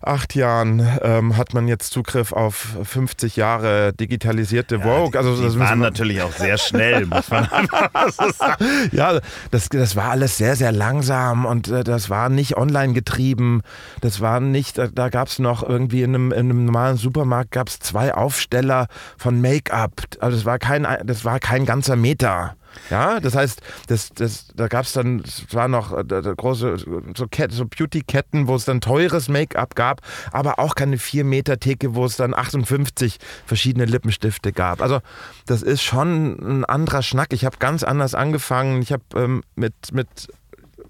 [0.06, 5.18] acht Jahren ähm, hat man jetzt Zugriff auf 50 Jahre digitalisierte Vogue.
[5.18, 7.48] also, die das waren natürlich auch sehr schnell, muss man
[8.10, 8.64] so sagen.
[8.92, 13.62] Ja, das, das war alles sehr, sehr langsam und äh, das war nicht online getrieben.
[14.00, 17.50] Das war nicht, da, da gab es noch irgendwie in einem, in einem normalen Supermarkt
[17.50, 18.86] gab es zwei Aufsteller
[19.16, 19.92] von Make-up.
[20.20, 22.56] Also das war kein, das war kein ganzer Meter.
[22.90, 27.26] Ja, das heißt, das, das, da gab es dann, es war noch äh, große so,
[27.50, 30.00] so Beauty-Ketten, wo es dann teures Make-up gab,
[30.32, 34.82] aber auch keine 4-Meter-Theke, wo es dann 58 verschiedene Lippenstifte gab.
[34.82, 35.00] Also
[35.46, 37.32] das ist schon ein anderer Schnack.
[37.32, 38.82] Ich habe ganz anders angefangen.
[38.82, 40.28] Ich habe ähm, mit, mit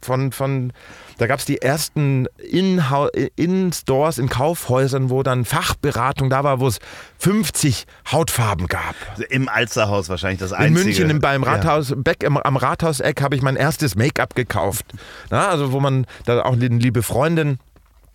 [0.00, 0.72] von, von
[1.18, 6.78] da gab es die ersten In-Stores in Kaufhäusern, wo dann Fachberatung da war, wo es
[7.18, 8.94] 50 Hautfarben gab.
[9.30, 10.80] Im Alsterhaus wahrscheinlich das einzige.
[10.80, 11.96] In München beim Rathaus, ja.
[11.96, 14.86] Beck am Rathauseck habe ich mein erstes Make-up gekauft.
[15.30, 17.58] Na, also wo man da auch eine liebe Freundin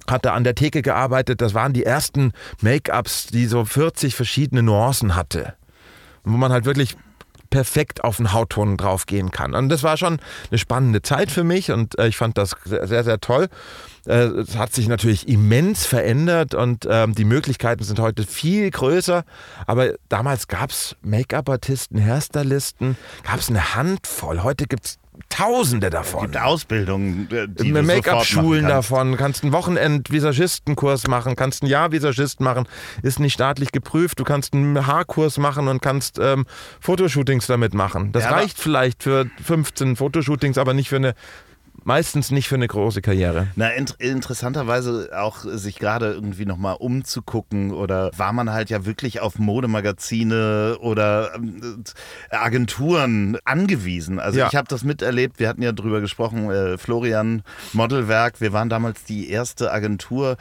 [0.09, 1.41] hatte an der Theke gearbeitet.
[1.41, 5.53] Das waren die ersten Make-ups, die so 40 verschiedene Nuancen hatte.
[6.23, 6.97] Wo man halt wirklich
[7.49, 9.55] perfekt auf den Hautton draufgehen kann.
[9.55, 13.03] Und das war schon eine spannende Zeit für mich und äh, ich fand das sehr,
[13.03, 13.49] sehr toll.
[14.05, 19.23] Äh, es hat sich natürlich immens verändert und ähm, die Möglichkeiten sind heute viel größer.
[19.67, 24.43] Aber damals gab es Make-up-Artisten, Hairstylisten, gab es eine Handvoll.
[24.43, 26.25] Heute gibt es Tausende davon.
[26.25, 29.17] Es gibt Ausbildungen, äh, die Make-up-Schulen davon.
[29.17, 32.67] Kannst einen Wochenend-Visagistenkurs machen, kannst ein Jahr Visagist machen,
[33.03, 34.19] ist nicht staatlich geprüft.
[34.19, 36.45] Du kannst einen Haarkurs machen und kannst ähm,
[36.79, 38.11] Fotoshootings damit machen.
[38.11, 41.15] Das ja, reicht vielleicht für 15 Fotoshootings, aber nicht für eine
[41.83, 43.47] meistens nicht für eine große Karriere.
[43.55, 49.19] Na, in interessanterweise auch sich gerade irgendwie nochmal umzugucken oder war man halt ja wirklich
[49.19, 54.19] auf Modemagazine oder äh, Agenturen angewiesen.
[54.19, 54.47] Also ja.
[54.47, 59.03] ich habe das miterlebt, wir hatten ja drüber gesprochen, äh, Florian Modelwerk, wir waren damals
[59.03, 60.37] die erste Agentur,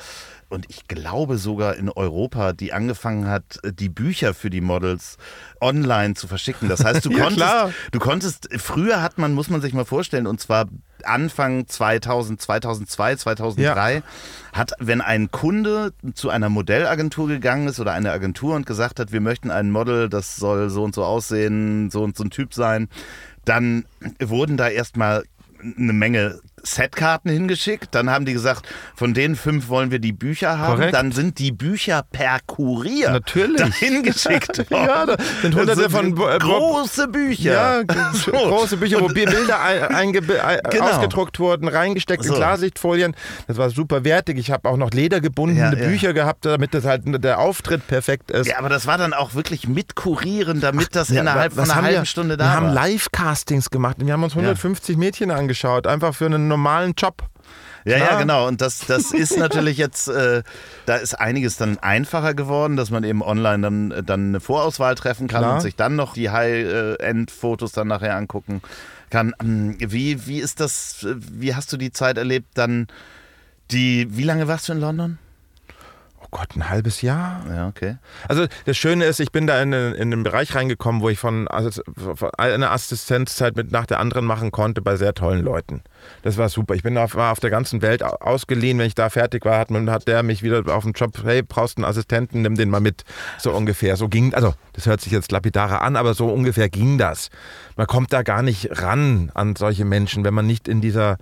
[0.48, 5.18] und ich glaube sogar in Europa, die angefangen hat, die Bücher für die Models
[5.60, 6.68] online zu verschicken.
[6.68, 10.26] Das heißt, du konntest, ja, du konntest, früher hat man, muss man sich mal vorstellen,
[10.26, 10.66] und zwar
[11.04, 14.02] Anfang 2000, 2002, 2003, ja.
[14.52, 19.12] hat, wenn ein Kunde zu einer Modellagentur gegangen ist oder eine Agentur und gesagt hat,
[19.12, 22.54] wir möchten ein Model, das soll so und so aussehen, so und so ein Typ
[22.54, 22.88] sein,
[23.44, 23.84] dann
[24.18, 25.24] wurden da erstmal
[25.60, 27.94] eine Menge Setkarten hingeschickt.
[27.94, 30.76] Dann haben die gesagt, von den fünf wollen wir die Bücher haben.
[30.76, 30.94] Korrekt.
[30.94, 33.56] Dann sind die Bücher per Kurier Natürlich.
[33.56, 34.86] dahin geschickt worden.
[34.86, 37.84] ja, da sind hunderte von äh, große Bücher.
[37.88, 38.32] Ja, so.
[38.32, 40.84] große Bücher, wo Bilder ein, genau.
[40.84, 42.32] ausgedruckt wurden, reingesteckt so.
[42.32, 43.14] in Klarsichtfolien.
[43.46, 44.38] Das war super wertig.
[44.38, 45.88] Ich habe auch noch ledergebundene ja, ja.
[45.88, 48.46] Bücher gehabt, damit das halt der Auftritt perfekt ist.
[48.48, 51.74] Ja, aber das war dann auch wirklich mit Kurieren, damit das ja, innerhalb von einer
[51.82, 52.60] halben wir, Stunde da wir war.
[52.62, 53.96] Wir haben Live-Castings gemacht.
[53.98, 57.22] Wir haben uns 150 Mädchen angeschaut, einfach für einen normalen Job.
[57.84, 58.46] Ja, ja, genau.
[58.46, 60.42] Und das, das ist natürlich jetzt, äh,
[60.86, 65.26] da ist einiges dann einfacher geworden, dass man eben online dann, dann eine Vorauswahl treffen
[65.26, 65.54] kann Klar.
[65.54, 68.62] und sich dann noch die High-End-Fotos dann nachher angucken
[69.10, 69.34] kann.
[69.40, 72.88] Hm, wie, wie ist das, wie hast du die Zeit erlebt, dann
[73.70, 75.18] die, wie lange warst du in London?
[76.30, 77.42] Oh Gott, ein halbes Jahr.
[77.48, 77.96] Ja, okay.
[78.28, 81.48] Also das Schöne ist, ich bin da in, in den Bereich reingekommen, wo ich von,
[81.48, 85.82] also von einer Assistenzzeit mit nach der anderen machen konnte bei sehr tollen Leuten.
[86.22, 86.74] Das war super.
[86.74, 88.78] Ich bin auf, war auf der ganzen Welt ausgeliehen.
[88.78, 91.42] Wenn ich da fertig war, hat, man, hat der mich wieder auf den Job, hey,
[91.42, 93.04] brauchst einen Assistenten, nimm den mal mit.
[93.38, 93.96] So ungefähr.
[93.96, 97.30] So ging, also das hört sich jetzt lapidarer an, aber so ungefähr ging das.
[97.76, 101.16] Man kommt da gar nicht ran an solche Menschen, wenn man nicht in dieser,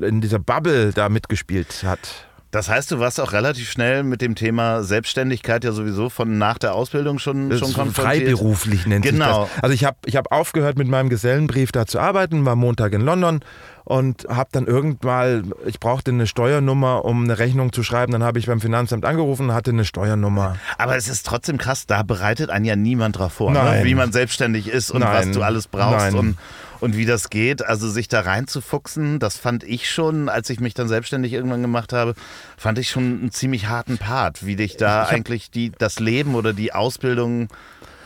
[0.00, 2.27] in dieser Bubble da mitgespielt hat.
[2.50, 6.56] Das heißt, du warst auch relativ schnell mit dem Thema Selbstständigkeit ja sowieso von nach
[6.56, 8.24] der Ausbildung schon, das schon konfrontiert.
[8.24, 9.44] Freiberuflich nennt genau.
[9.44, 9.62] sich das.
[9.64, 13.02] Also ich habe ich hab aufgehört mit meinem Gesellenbrief da zu arbeiten, war Montag in
[13.02, 13.40] London
[13.84, 18.12] und habe dann irgendwann, ich brauchte eine Steuernummer, um eine Rechnung zu schreiben.
[18.12, 20.56] Dann habe ich beim Finanzamt angerufen und hatte eine Steuernummer.
[20.78, 23.80] Aber es ist trotzdem krass, da bereitet einen ja niemand drauf vor, ne?
[23.84, 25.28] wie man selbstständig ist und Nein.
[25.28, 26.12] was du alles brauchst.
[26.12, 26.14] Nein.
[26.14, 26.38] Und
[26.80, 27.64] und wie das geht.
[27.64, 31.92] Also sich da reinzufuchsen, das fand ich schon, als ich mich dann selbstständig irgendwann gemacht
[31.92, 32.14] habe,
[32.56, 36.52] fand ich schon einen ziemlich harten Part, wie dich da eigentlich die, das Leben oder
[36.52, 37.48] die Ausbildung.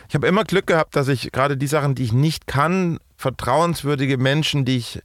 [0.09, 4.19] Ich habe immer Glück gehabt, dass ich gerade die Sachen, die ich nicht kann, vertrauenswürdige
[4.19, 5.01] Menschen, die ich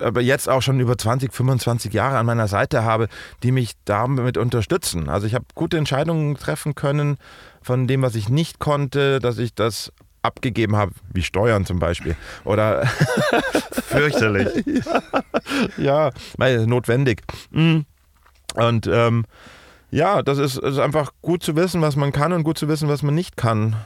[0.00, 3.08] aber jetzt auch schon über 20, 25 Jahre an meiner Seite habe,
[3.44, 5.08] die mich damit unterstützen.
[5.08, 7.16] Also ich habe gute Entscheidungen treffen können
[7.62, 12.16] von dem, was ich nicht konnte, dass ich das abgegeben habe, wie Steuern zum Beispiel.
[12.44, 12.86] Oder
[13.72, 14.64] fürchterlich.
[15.76, 17.22] ja, ja notwendig.
[17.50, 17.80] Mm.
[18.54, 19.24] Und ähm,
[19.90, 22.88] ja, das ist, ist einfach gut zu wissen, was man kann und gut zu wissen,
[22.88, 23.76] was man nicht kann.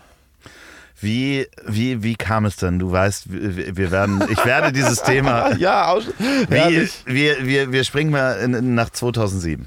[1.00, 2.78] Wie, wie, wie kam es denn?
[2.78, 5.54] Du weißt, wir werden, ich werde dieses Thema.
[5.58, 9.66] ja, aus, wie, wir, wir, wir springen mal in, nach 2007.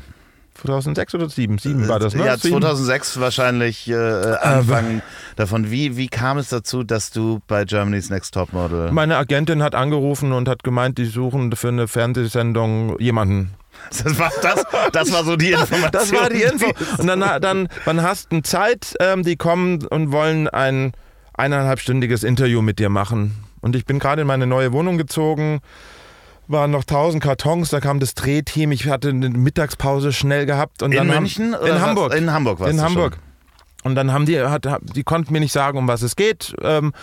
[0.62, 1.58] 2006 oder 2007?
[1.58, 2.26] 7 war das, ne?
[2.26, 3.22] Ja, 2006 7.
[3.24, 5.02] wahrscheinlich äh, Anfang
[5.36, 5.72] davon.
[5.72, 8.92] Wie, wie kam es dazu, dass du bei Germany's Next Top Model...
[8.92, 13.52] Meine Agentin hat angerufen und hat gemeint, die suchen für eine Fernsehsendung jemanden.
[14.04, 15.90] Das war, das, das war so die Information.
[15.92, 16.72] Das war die Info.
[16.98, 20.94] Und dann, dann man hast eine Zeit, ähm, die kommen und wollen ein
[21.34, 23.36] eineinhalbstündiges Interview mit dir machen.
[23.62, 25.62] Und ich bin gerade in meine neue Wohnung gezogen
[26.48, 30.84] waren noch tausend Kartons, da kam das Drehteam, ich hatte eine Mittagspause schnell gehabt.
[30.84, 31.54] Und in dann München?
[31.54, 32.14] Haben, in Hamburg.
[32.14, 33.14] In Hamburg war In Hamburg.
[33.14, 33.92] Schon.
[33.92, 36.56] Und dann haben die, hat, die konnten mir nicht sagen, um was es geht.
[36.62, 36.94] Ähm,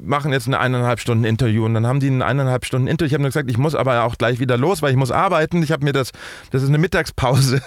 [0.00, 3.08] machen jetzt eine eineinhalb Stunden Interview und dann haben die eine eineinhalb Stunden Interview.
[3.08, 5.62] Ich habe nur gesagt, ich muss aber auch gleich wieder los, weil ich muss arbeiten.
[5.62, 6.12] Ich habe mir das,
[6.50, 7.62] das ist eine Mittagspause.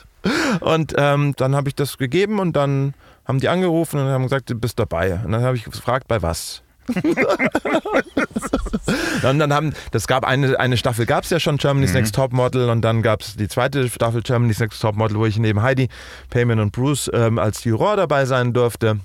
[0.60, 2.94] und ähm, dann habe ich das gegeben und dann
[3.26, 5.20] haben die angerufen und haben gesagt, du bist dabei.
[5.24, 6.62] Und dann habe ich gefragt, bei was?
[9.22, 12.32] und dann haben, das gab eine, eine Staffel, gab es ja schon Germany's Next Top
[12.32, 15.62] Model und dann gab es die zweite Staffel Germany's Next Top Model, wo ich neben
[15.62, 15.88] Heidi,
[16.30, 19.00] Payman und Bruce ähm, als Juror dabei sein durfte.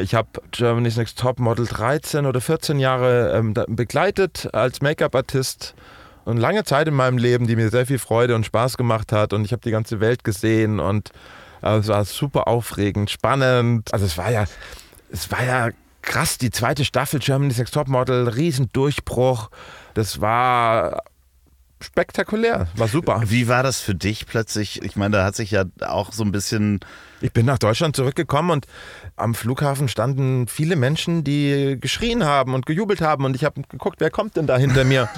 [0.00, 5.74] Ich habe Germany's Next Top Model 13 oder 14 Jahre ähm, begleitet als Make-up-Artist
[6.24, 9.32] und lange Zeit in meinem Leben, die mir sehr viel Freude und Spaß gemacht hat
[9.32, 11.10] und ich habe die ganze Welt gesehen und
[11.62, 13.92] äh, es war super aufregend, spannend.
[13.92, 14.44] Also es war ja,
[15.10, 15.68] es war ja
[16.04, 19.50] krass, die zweite Staffel Germany's Next Top Model, Riesendurchbruch.
[19.94, 21.02] Das war
[21.80, 23.22] spektakulär, war super.
[23.26, 24.82] Wie war das für dich plötzlich?
[24.82, 26.80] Ich meine, da hat sich ja auch so ein bisschen.
[27.24, 28.66] Ich bin nach Deutschland zurückgekommen und
[29.16, 33.96] am Flughafen standen viele Menschen, die geschrien haben und gejubelt haben und ich habe geguckt,
[34.00, 35.08] wer kommt denn da hinter mir?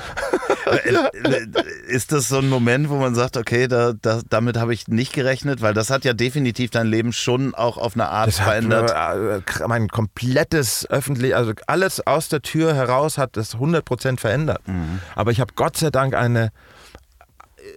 [1.88, 5.14] Ist das so ein Moment, wo man sagt, okay, da, da, damit habe ich nicht
[5.14, 8.94] gerechnet, weil das hat ja definitiv dein Leben schon auch auf eine Art das verändert.
[8.94, 14.60] Hat, äh, mein komplettes öffentlich, also alles aus der Tür heraus hat das 100% verändert.
[14.68, 15.00] Mhm.
[15.16, 16.52] Aber ich habe Gott sei Dank eine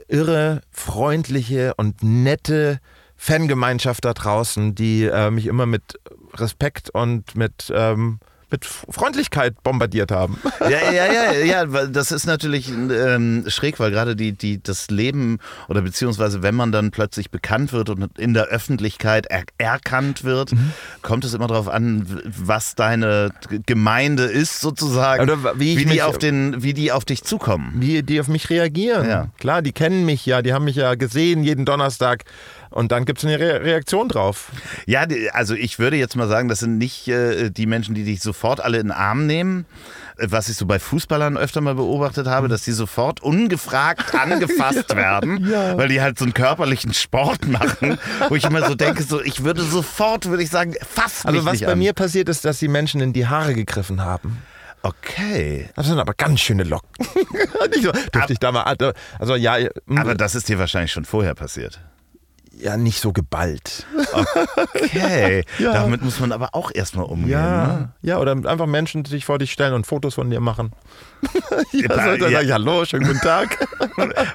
[0.08, 2.80] irre, freundliche und nette
[3.22, 6.00] Fangemeinschaft da draußen, die äh, mich immer mit
[6.34, 8.20] Respekt und mit ähm,
[8.52, 10.38] mit Freundlichkeit bombardiert haben.
[10.62, 15.38] Ja, ja, ja, ja, das ist natürlich ähm, schräg, weil gerade die, die, das Leben
[15.68, 20.54] oder beziehungsweise wenn man dann plötzlich bekannt wird und in der Öffentlichkeit er erkannt wird,
[20.54, 20.74] mhm.
[21.02, 23.32] kommt es immer darauf an, was deine
[23.66, 27.74] Gemeinde ist sozusagen, oder wie, wie die auf den, wie die auf dich zukommen.
[27.76, 29.08] Wie die auf mich reagieren.
[29.08, 29.28] Ja.
[29.38, 32.24] Klar, die kennen mich ja, die haben mich ja gesehen jeden Donnerstag
[32.72, 34.52] und dann gibt es eine Re Reaktion drauf.
[34.86, 38.22] Ja, also ich würde jetzt mal sagen, das sind nicht äh, die Menschen, die dich
[38.22, 39.66] sofort alle in den Arm nehmen.
[40.18, 44.96] Äh, was ich so bei Fußballern öfter mal beobachtet habe, dass die sofort ungefragt angefasst
[44.96, 45.78] werden, ja.
[45.78, 47.98] weil die halt so einen körperlichen Sport machen,
[48.30, 51.62] wo ich immer so denke, so ich würde sofort, würde ich sagen, fast Also was
[51.62, 51.80] bei an.
[51.80, 54.44] mir passiert ist, dass die Menschen in die Haare gegriffen haben.
[54.82, 55.70] Okay.
[55.76, 56.90] Das sind aber ganz schöne Locken.
[58.14, 58.64] dürfte ich da mal.
[59.20, 59.58] Also ja.
[59.94, 61.82] Aber das ist dir wahrscheinlich schon vorher passiert
[62.60, 63.86] ja nicht so geballt.
[64.56, 65.44] Okay.
[65.60, 65.74] ja.
[65.74, 67.30] Damit muss man aber auch erstmal umgehen.
[67.30, 67.68] Ja.
[67.68, 67.90] Ne?
[68.02, 70.72] ja, oder einfach Menschen sich vor dich stellen und Fotos von dir machen.
[71.72, 72.42] ja, ja, so, dann ja.
[72.42, 73.68] ich, hallo, schönen guten Tag.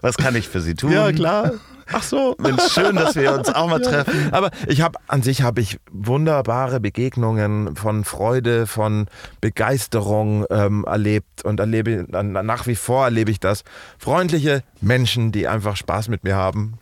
[0.00, 0.92] Was kann ich für Sie tun?
[0.92, 1.52] Ja, klar.
[1.92, 2.34] Ach so.
[2.38, 4.32] Mensch, schön, dass wir uns auch mal treffen.
[4.32, 9.06] Aber ich habe an sich habe ich wunderbare Begegnungen von Freude, von
[9.40, 13.64] Begeisterung ähm, erlebt und erlebe nach wie vor erlebe ich das.
[13.98, 16.74] Freundliche Menschen, die einfach Spaß mit mir haben.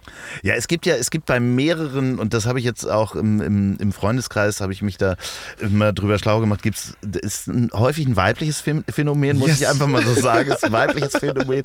[0.43, 3.41] Ja, es gibt ja, es gibt bei mehreren, und das habe ich jetzt auch im,
[3.41, 5.17] im, im Freundeskreis, habe ich mich da
[5.61, 9.61] immer drüber schlau gemacht, gibt es, ist ein, häufig ein weibliches Phänomen, muss yes.
[9.61, 11.63] ich einfach mal so sagen, ist ein weibliches Phänomen,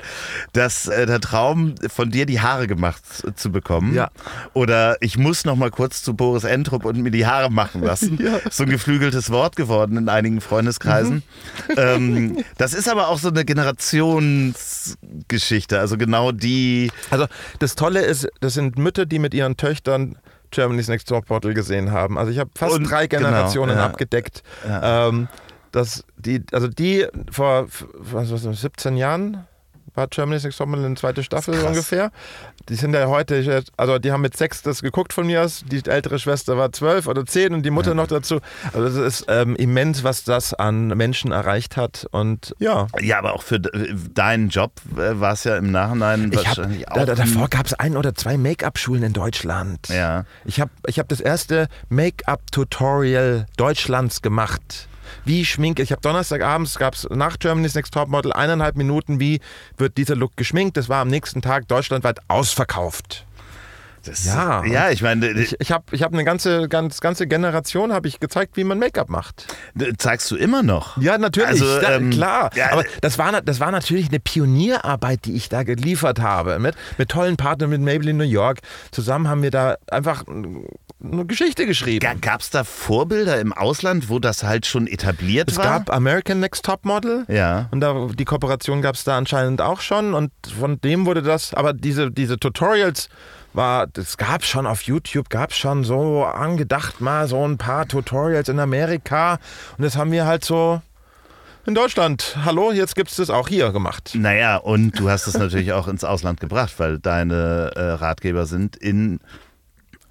[0.54, 3.02] dass äh, der Traum von dir die Haare gemacht
[3.36, 3.94] zu bekommen.
[3.94, 4.10] Ja.
[4.54, 8.20] Oder ich muss noch mal kurz zu Boris Entrup und mir die Haare machen lassen.
[8.28, 8.40] Ja.
[8.50, 11.22] So ein geflügeltes Wort geworden in einigen Freundeskreisen.
[11.70, 11.76] Mhm.
[11.78, 15.80] Ähm, das ist aber auch so eine Generationsgeschichte.
[15.80, 16.92] Also genau die.
[17.10, 17.26] Also
[17.60, 20.18] das Tolle ist, das sind Mütter, die mit ihren Töchtern
[20.52, 22.18] Germany's Next Top Bottle gesehen haben.
[22.18, 23.88] Also ich habe fast und, drei genau, Generationen genau, ja.
[23.88, 24.44] abgedeckt.
[24.68, 25.10] Ja.
[25.10, 25.28] Ähm,
[25.72, 29.46] dass die, also die vor was, was, 17 Jahren
[29.98, 32.12] war Germany's Next Topmodel eine zweite Staffel ungefähr.
[32.70, 35.64] Die sind ja heute, also die haben mit sechs das geguckt von mir aus.
[35.66, 37.96] Die ältere Schwester war zwölf oder zehn und die Mutter ja.
[37.96, 38.40] noch dazu.
[38.74, 42.88] Also es ist ähm, immens, was das an Menschen erreicht hat und ja.
[43.02, 46.92] Ja, aber auch für deinen Job äh, war es ja im Nachhinein ich wahrscheinlich hab,
[46.92, 47.06] auch.
[47.06, 49.88] Da, davor gab es ein oder zwei Make-up-Schulen in Deutschland.
[49.90, 50.26] Ja.
[50.46, 54.88] Ich habe ich hab das erste Make-up-Tutorial Deutschlands gemacht
[55.26, 55.92] wie schminke ich.
[55.92, 59.40] habe Donnerstagabends, gab es nach Germany's Next Top Model eineinhalb Minuten, wie
[59.78, 60.78] wird dieser Look geschminkt.
[60.78, 63.28] Das war am nächsten Tag deutschlandweit ausverkauft.
[64.08, 67.92] Das, ja, ja, ich meine, ich, ich habe ich hab eine ganze, ganz, ganze Generation
[67.92, 69.48] habe ich gezeigt, wie man Make-up macht.
[69.98, 70.98] Zeigst du immer noch?
[70.98, 72.50] Ja, natürlich, also, da, ähm, klar.
[72.56, 76.60] Ja, Aber das war, das war natürlich eine Pionierarbeit, die ich da geliefert habe.
[76.60, 78.60] Mit, mit tollen Partnern, mit Maybelline New York.
[78.92, 80.24] Zusammen haben wir da einfach
[81.04, 82.22] eine Geschichte geschrieben.
[82.22, 85.66] Gab es da Vorbilder im Ausland, wo das halt schon etabliert es war?
[85.66, 87.26] Es gab American Next Top Model.
[87.28, 87.68] Ja.
[87.72, 90.14] Und da, die Kooperation gab es da anscheinend auch schon.
[90.14, 93.10] Und von dem wurde das, aber diese, diese Tutorials
[93.54, 97.88] war, das gab schon auf YouTube, gab es schon so angedacht mal so ein paar
[97.88, 99.40] Tutorials in Amerika.
[99.78, 100.82] Und das haben wir halt so
[101.68, 102.38] in Deutschland.
[102.44, 104.12] Hallo, jetzt gibt es das auch hier gemacht.
[104.14, 108.76] Naja, und du hast es natürlich auch ins Ausland gebracht, weil deine äh, Ratgeber sind
[108.78, 109.20] in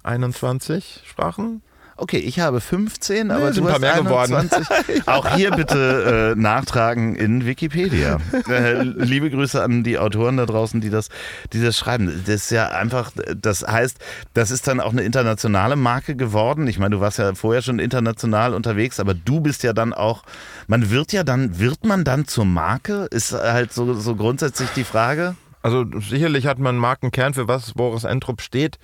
[0.07, 1.61] 21 Sprachen.
[1.99, 4.35] Okay, ich habe 15, aber Nee, sind du hast mehr geworden.
[4.35, 5.07] 21.
[5.07, 8.19] Auch hier bitte äh, nachtragen in Wikipedia.
[8.47, 11.09] Äh, liebe Grüße an die Autoren da draußen, die das,
[11.51, 12.23] die das schreiben.
[12.25, 13.97] Das ist ja einfach, das heißt,
[14.33, 16.67] das ist dann auch eine internationale Marke geworden.
[16.67, 20.23] Ich meine, du warst ja vorher schon international unterwegs, aber du bist ja dann auch,
[20.67, 23.07] man wird ja dann, wird man dann zur Marke?
[23.11, 25.35] Ist halt so, so grundsätzlich die Frage.
[25.61, 28.77] Also sicherlich hat man einen Markenkern, für was Boris Entrup steht.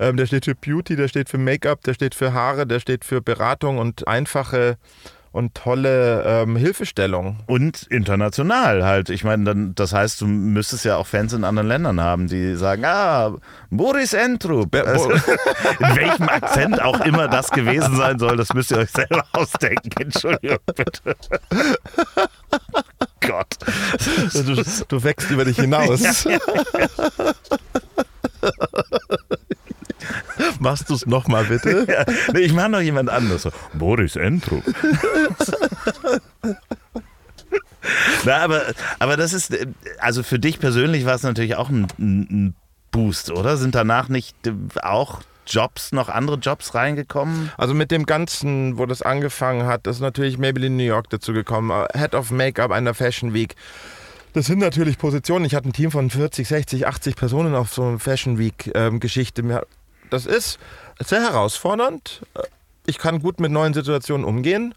[0.00, 3.04] Ähm, der steht für Beauty, der steht für Make-up, der steht für Haare, der steht
[3.04, 4.76] für Beratung und einfache
[5.30, 7.38] und tolle ähm, Hilfestellung.
[7.46, 9.10] Und international halt.
[9.10, 12.56] Ich meine, dann, das heißt, du müsstest ja auch Fans in anderen Ländern haben, die
[12.56, 13.36] sagen, ah,
[13.70, 14.70] Boris Entrup.
[14.70, 18.90] Be- Also, in welchem Akzent auch immer das gewesen sein soll, das müsst ihr euch
[18.90, 19.90] selber ausdenken.
[20.00, 21.00] Entschuldigung, bitte.
[23.20, 23.54] Gott.
[24.32, 26.00] Du, du wächst über dich hinaus.
[30.60, 31.86] Machst du es nochmal bitte?
[31.88, 33.42] Ja, nee, ich mache noch jemand anderes.
[33.42, 34.62] So, Boris Entrup.
[38.24, 38.62] Na, aber,
[38.98, 39.66] aber das ist, äh,
[39.98, 42.54] also für dich persönlich war es natürlich auch ein, ein
[42.90, 43.56] Boost, oder?
[43.56, 44.52] Sind danach nicht äh,
[44.82, 47.50] auch Jobs, noch andere Jobs reingekommen?
[47.56, 51.86] Also mit dem Ganzen, wo das angefangen hat, ist natürlich Maybelline New York dazu gekommen.
[51.94, 53.54] Head of Make-up einer Fashion Week.
[54.34, 55.46] Das sind natürlich Positionen.
[55.46, 59.42] Ich hatte ein Team von 40, 60, 80 Personen auf so einer Fashion Week-Geschichte.
[60.10, 60.58] Das ist
[60.98, 62.22] sehr herausfordernd.
[62.86, 64.74] Ich kann gut mit neuen Situationen umgehen.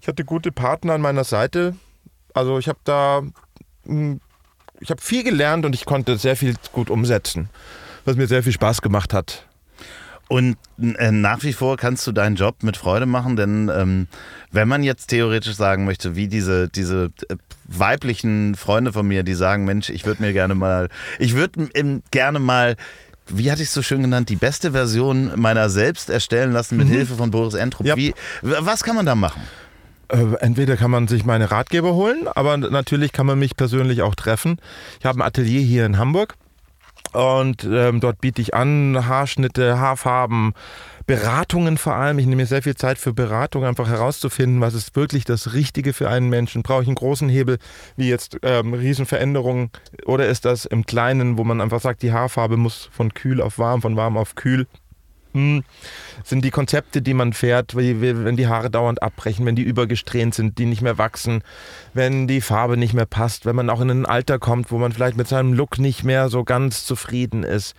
[0.00, 1.76] Ich hatte gute Partner an meiner Seite.
[2.34, 3.22] Also ich habe da,
[3.84, 4.18] mh,
[4.80, 7.48] ich habe viel gelernt und ich konnte sehr viel gut umsetzen,
[8.04, 9.46] was mir sehr viel Spaß gemacht hat.
[10.28, 14.08] Und äh, nach wie vor kannst du deinen Job mit Freude machen, denn ähm,
[14.50, 19.34] wenn man jetzt theoretisch sagen möchte, wie diese, diese äh, weiblichen Freunde von mir, die
[19.34, 20.88] sagen, Mensch, ich würde mir gerne mal,
[21.20, 21.68] ich würde
[22.10, 22.76] gerne mal,
[23.28, 26.88] wie hatte ich es so schön genannt, die beste Version meiner selbst erstellen lassen mit
[26.88, 27.86] Hilfe von Boris Entrup.
[27.86, 27.96] Ja.
[27.96, 29.42] Wie, was kann man da machen?
[30.08, 34.14] Äh, Entweder kann man sich meine Ratgeber holen, aber natürlich kann man mich persönlich auch
[34.14, 34.58] treffen.
[35.00, 36.34] Ich habe ein Atelier hier in Hamburg
[37.12, 40.54] und ähm, dort biete ich an Haarschnitte, Haarfarben,
[41.06, 42.18] Beratungen vor allem.
[42.18, 45.92] Ich nehme mir sehr viel Zeit für Beratung, einfach herauszufinden, was ist wirklich das Richtige
[45.92, 46.62] für einen Menschen.
[46.62, 47.58] Brauche ich einen großen Hebel,
[47.96, 49.70] wie jetzt ähm, Riesenveränderungen,
[50.04, 53.58] oder ist das im Kleinen, wo man einfach sagt, die Haarfarbe muss von kühl auf
[53.58, 54.66] warm, von warm auf kühl
[55.36, 55.64] hm,
[56.24, 60.56] sind die Konzepte, die man fährt, wenn die Haare dauernd abbrechen, wenn die übergesträhnt sind,
[60.56, 61.42] die nicht mehr wachsen,
[61.92, 64.92] wenn die Farbe nicht mehr passt, wenn man auch in ein Alter kommt, wo man
[64.92, 67.74] vielleicht mit seinem Look nicht mehr so ganz zufrieden ist.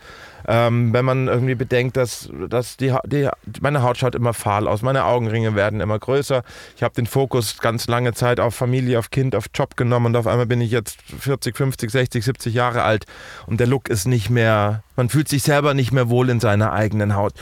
[0.47, 3.29] Ähm, wenn man irgendwie bedenkt, dass, dass die, die,
[3.61, 6.43] meine Haut schaut immer fahl aus, meine Augenringe werden immer größer.
[6.75, 10.15] Ich habe den Fokus ganz lange Zeit auf Familie, auf Kind, auf Job genommen und
[10.15, 13.05] auf einmal bin ich jetzt 40, 50, 60, 70 Jahre alt
[13.45, 16.73] und der Look ist nicht mehr, man fühlt sich selber nicht mehr wohl in seiner
[16.73, 17.33] eigenen Haut.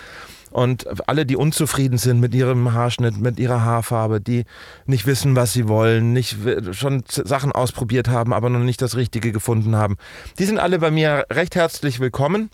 [0.56, 4.46] Und alle, die unzufrieden sind mit ihrem Haarschnitt, mit ihrer Haarfarbe, die
[4.86, 6.38] nicht wissen, was sie wollen, nicht
[6.72, 9.98] schon Sachen ausprobiert haben, aber noch nicht das Richtige gefunden haben,
[10.40, 12.52] die sind alle bei mir recht herzlich willkommen,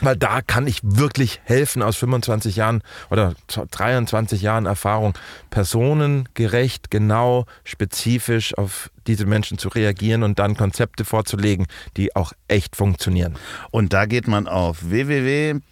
[0.00, 5.14] weil da kann ich wirklich helfen aus 25 Jahren oder 23 Jahren Erfahrung,
[5.50, 12.76] personengerecht, genau, spezifisch auf diese Menschen zu reagieren und dann Konzepte vorzulegen, die auch echt
[12.76, 13.36] funktionieren.
[13.70, 15.62] Und da geht man auf www.boris.com.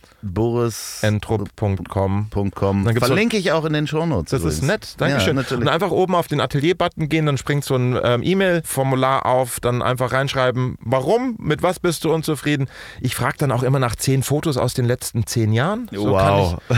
[1.02, 4.30] Entrup.com Dann gibt's Verlinke ich auch in den Shownotes.
[4.30, 4.66] Das ist übrigens.
[4.66, 5.36] nett, Dankeschön.
[5.36, 9.60] Ja, und einfach oben auf den Atelier-Button gehen, dann springt so ein ähm, E-Mail-Formular auf,
[9.60, 12.68] dann einfach reinschreiben, warum, mit was bist du unzufrieden.
[13.00, 15.88] Ich frage dann auch immer nach zehn Fotos aus den letzten zehn Jahren.
[15.92, 16.60] So wow.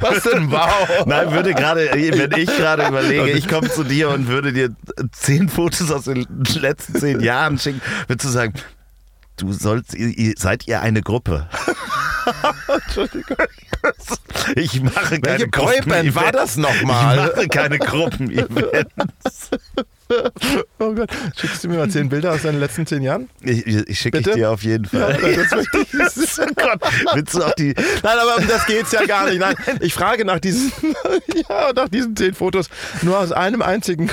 [0.00, 1.04] Was denn wow?
[1.06, 4.74] Nein, würde gerade, wenn ich gerade überlege, ich komme zu dir und würde dir
[5.12, 8.54] zehn Fotos aus den letzten zehn Jahren schicken, würdest du sagen,
[9.36, 11.48] du sollst, ihr, seid ihr eine Gruppe?
[12.68, 13.36] Entschuldigung.
[14.54, 17.16] Ich mache keine Welche Boyband war das nochmal?
[17.16, 19.50] Ich mache keine Gruppen-Events.
[20.78, 23.28] Oh Gott, schickst du mir mal zehn Bilder aus deinen letzten zehn Jahren?
[23.42, 25.18] Ich, ich schicke dir auf jeden Fall.
[25.22, 26.38] Ja, das ich.
[26.40, 26.80] oh Gott,
[27.14, 29.38] willst du auch die, Nein, aber um das geht's ja gar nicht.
[29.38, 30.72] Nein, ich frage nach diesen,
[31.48, 32.68] ja, nach diesen zehn Fotos
[33.02, 34.10] nur aus einem einzigen,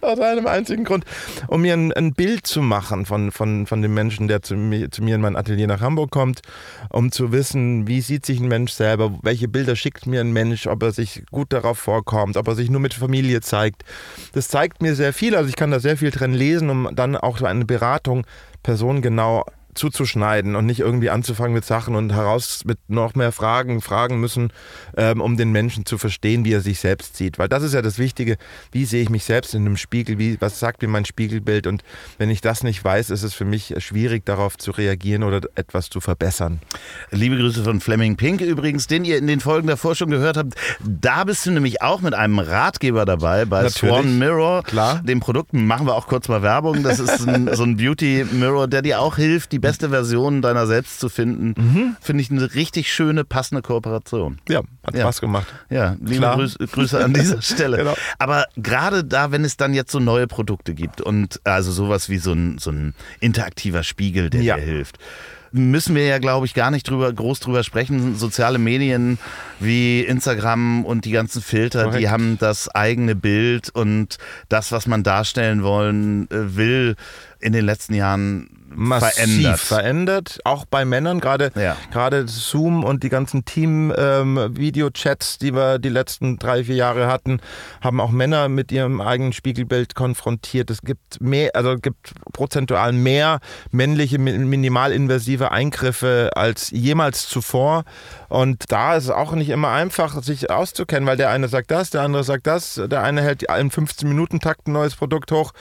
[0.00, 1.04] aus einem einzigen Grund,
[1.48, 4.90] um mir ein, ein Bild zu machen von, von, von dem Menschen, der zu mir,
[4.90, 6.42] zu mir in mein Atelier nach Hamburg kommt,
[6.88, 10.66] um zu wissen, wie sieht sich ein Mensch selber, welche Bilder schickt mir ein Mensch,
[10.66, 13.84] ob er sich gut darauf vorkommt, ob er sich nur mit Familie zeigt.
[14.32, 17.16] Das zeigt mir sehr viel, also ich kann da sehr viel drin lesen, um dann
[17.16, 18.26] auch so eine Beratung
[18.62, 19.44] personengenau
[19.76, 24.52] zuzuschneiden und nicht irgendwie anzufangen mit Sachen und heraus mit noch mehr Fragen fragen müssen,
[24.96, 27.38] ähm, um den Menschen zu verstehen, wie er sich selbst sieht.
[27.38, 28.36] Weil das ist ja das Wichtige.
[28.72, 30.18] Wie sehe ich mich selbst in einem Spiegel?
[30.18, 31.66] Wie, was sagt mir mein Spiegelbild?
[31.66, 31.82] Und
[32.18, 35.90] wenn ich das nicht weiß, ist es für mich schwierig, darauf zu reagieren oder etwas
[35.90, 36.60] zu verbessern.
[37.10, 40.54] Liebe Grüße von Fleming Pink übrigens, den ihr in den Folgen davor schon gehört habt.
[40.80, 43.94] Da bist du nämlich auch mit einem Ratgeber dabei bei Natürlich.
[43.94, 44.62] Swan Mirror.
[44.62, 45.02] Klar.
[45.04, 46.82] Dem Produkt machen wir auch kurz mal Werbung.
[46.82, 50.66] Das ist ein, so ein Beauty Mirror, der dir auch hilft, die beste Version deiner
[50.66, 51.54] selbst zu finden.
[51.56, 51.96] Mhm.
[52.00, 54.38] Finde ich eine richtig schöne, passende Kooperation.
[54.48, 55.02] Ja, hat Ja.
[55.02, 55.46] Spaß gemacht.
[55.70, 56.36] Ja, liebe Klar.
[56.36, 57.76] Grüße, an dieser Stelle.
[57.78, 57.94] Genau.
[58.18, 62.18] Aber gerade da, wenn es dann jetzt so neue Produkte gibt und also sowas wie
[62.18, 64.56] so ein, so ein interaktiver Spiegel, der Ja.
[64.56, 64.98] dir hilft,
[65.52, 68.16] müssen wir ja, glaube ich, gar nicht drüber, groß drüber sprechen.
[68.16, 69.18] Soziale Medien
[69.60, 72.10] wie Instagram und die ganzen Filter, die Korrekt.
[72.10, 76.96] haben das eigene Bild und das, was man darstellen wollen äh, will,
[77.40, 79.60] in den letzten Jahren massiv verändert.
[79.60, 80.38] verändert.
[80.44, 81.76] Auch bei Männern, gerade Ja.
[81.92, 87.40] gerade Zoom und die ganzen Team-Video-Chats, die wir die letzten drei, vier Jahre hatten,
[87.80, 90.70] haben auch Männer mit ihrem eigenen Spiegelbild konfrontiert.
[90.70, 97.84] Es gibt mehr, also es gibt prozentual mehr männliche mi- minimalinvasive Eingriffe als jemals zuvor.
[98.28, 101.90] Und da ist es auch nicht immer einfach, sich auszukennen, weil der eine sagt das,
[101.90, 105.52] der andere sagt das, der eine hält in 15-Minuten-Takt ein neues Produkt hoch.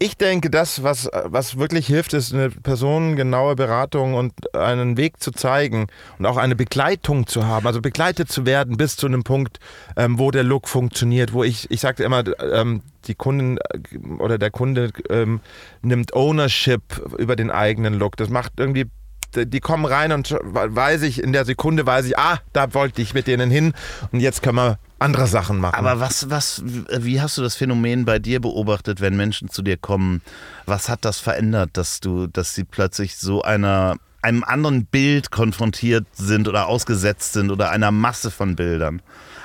[0.00, 5.32] Ich denke, das, was, was wirklich hilft, ist eine personengenaue Beratung und einen Weg zu
[5.32, 5.88] zeigen
[6.18, 9.58] und auch eine Begleitung zu haben, also begleitet zu werden bis zu einem Punkt,
[9.96, 12.22] ähm, wo der Look funktioniert, wo ich, ich sagte immer,
[12.52, 15.40] ähm, die Kunden äh, oder der Kunde ähm,
[15.82, 16.82] nimmt Ownership
[17.18, 18.16] über den eigenen Look.
[18.16, 18.86] Das macht irgendwie
[19.34, 23.12] die kommen rein und weiß ich, in der Sekunde weiß ich, ah, da wollte ich
[23.12, 23.74] mit denen hin
[24.10, 25.74] und jetzt können wir andere Sachen machen.
[25.76, 29.76] Aber was, was, wie hast du das Phänomen bei dir beobachtet, wenn Menschen zu dir
[29.76, 30.22] kommen?
[30.66, 36.06] Was hat das verändert, dass du, dass sie plötzlich so einer, einem anderen Bild konfrontiert
[36.12, 39.00] sind oder ausgesetzt sind oder einer Masse von Bildern?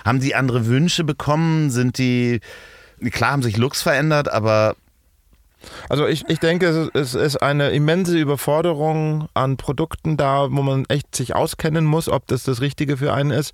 [0.05, 1.69] Haben die andere Wünsche bekommen?
[1.69, 2.41] Sind die,
[3.11, 4.75] klar haben sich Looks verändert, aber
[5.87, 10.61] Also ich, ich denke, es ist- es ist eine immense Überforderung an Produkten da, wo
[10.61, 13.53] man echt sich auskennen muss, ob das das Richtige für einen ist.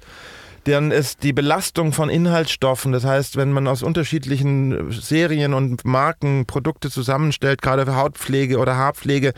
[0.69, 6.45] Dann ist die Belastung von Inhaltsstoffen, das heißt, wenn man aus unterschiedlichen Serien und Marken
[6.45, 9.33] Produkte zusammenstellt, gerade für Hautpflege oder Haarpflege,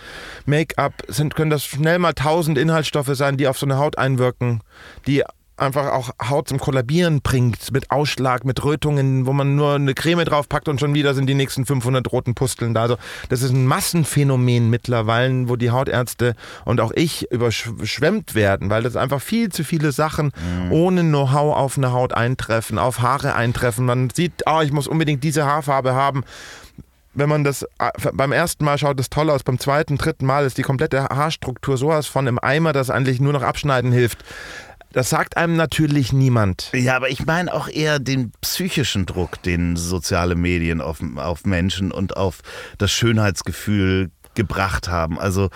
[0.46, 0.94] Make-up,
[1.34, 4.62] können das schnell mal tausend Inhaltsstoffe sein, die auf so eine Haut einwirken,
[5.08, 5.24] die
[5.62, 10.26] einfach auch Haut zum Kollabieren bringt, mit Ausschlag, mit Rötungen, wo man nur eine Creme
[10.26, 12.82] draufpackt und schon wieder sind die nächsten 500 roten Pusteln da.
[12.82, 12.98] Also
[13.30, 16.36] das ist ein Massenphänomen mittlerweile, wo die Hautärzte
[16.66, 20.32] und auch ich überschwemmt werden, weil das einfach viel zu viele Sachen
[20.70, 23.86] ohne Know-how auf eine Haut eintreffen, auf Haare eintreffen.
[23.86, 26.24] Man sieht, ah, ich muss unbedingt diese Haarfarbe haben
[27.14, 30.46] wenn man das äh, beim ersten Mal schaut, es toll aus, beim zweiten, dritten Mal
[30.46, 34.20] ist die komplette Haarstruktur sowas von im Eimer, dass eigentlich nur noch abschneiden hilft.
[34.94, 36.70] Das sagt einem natürlich niemand.
[36.74, 41.92] Ja, aber ich meine auch eher den psychischen Druck, den soziale Medien auf, auf Menschen
[41.92, 42.40] und auf
[42.78, 45.20] das Schönheitsgefühl gebracht haben.
[45.20, 45.50] Also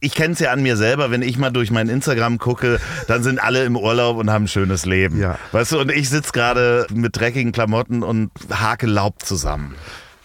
[0.00, 3.22] ich kenne es ja an mir selber, wenn ich mal durch mein Instagram gucke, dann
[3.22, 5.20] sind alle im Urlaub und haben ein schönes Leben.
[5.20, 5.38] Ja.
[5.52, 9.74] Weißt du, und ich sitze gerade mit dreckigen Klamotten und hake Laub zusammen.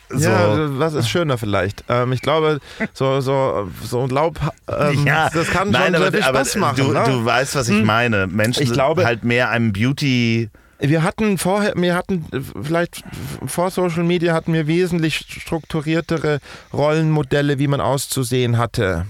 [0.09, 0.29] So.
[0.29, 1.83] Ja, was ist schöner vielleicht?
[1.89, 2.59] Ähm, ich glaube,
[2.93, 6.55] so, so, so ein Laub, ähm, Ja, das kann nein, schon aber, sehr viel Spaß
[6.57, 6.77] machen.
[6.77, 7.03] Du, ne?
[7.05, 8.27] du weißt, was ich meine.
[8.27, 10.49] Menschen Ich glaube- sind halt mehr einem Beauty.
[10.79, 12.25] Wir hatten vorher, wir hatten
[12.61, 13.03] vielleicht
[13.47, 16.39] vor Social Media hatten wir wesentlich strukturiertere
[16.71, 19.07] Rollenmodelle, wie man auszusehen hatte.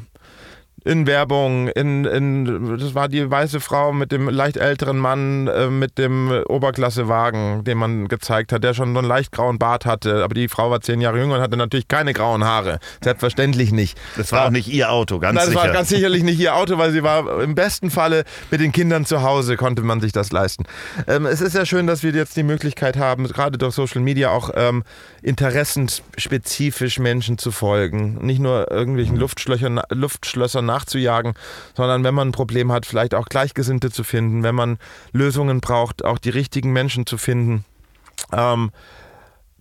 [0.88, 5.68] In Werbung, in, in das war die weiße Frau mit dem leicht älteren Mann äh,
[5.68, 10.24] mit dem Oberklassewagen, den man gezeigt hat, der schon so einen leicht grauen Bart hatte,
[10.24, 12.80] aber die Frau war zehn Jahre jünger und hatte natürlich keine grauen Haare.
[13.04, 14.00] Selbstverständlich nicht.
[14.16, 15.60] Das war auch nicht ihr Auto, ganz Nein, das sicher.
[15.60, 19.06] war ganz sicherlich nicht ihr Auto, weil sie war im besten Falle mit den Kindern
[19.06, 20.64] zu Hause, konnte man sich das leisten.
[21.06, 24.30] Ähm, es ist ja schön, dass wir jetzt die Möglichkeit haben, gerade durch Social Media
[24.30, 24.84] auch ähm,
[25.22, 28.26] interessenspezifisch Menschen zu folgen.
[28.26, 31.34] Nicht nur irgendwelchen Luftschlössern, Luftschlössern nachzujagen,
[31.76, 34.78] sondern wenn man ein Problem hat, vielleicht auch Gleichgesinnte zu finden, wenn man
[35.12, 37.66] Lösungen braucht, auch die richtigen Menschen zu finden.
[38.32, 38.72] Ähm,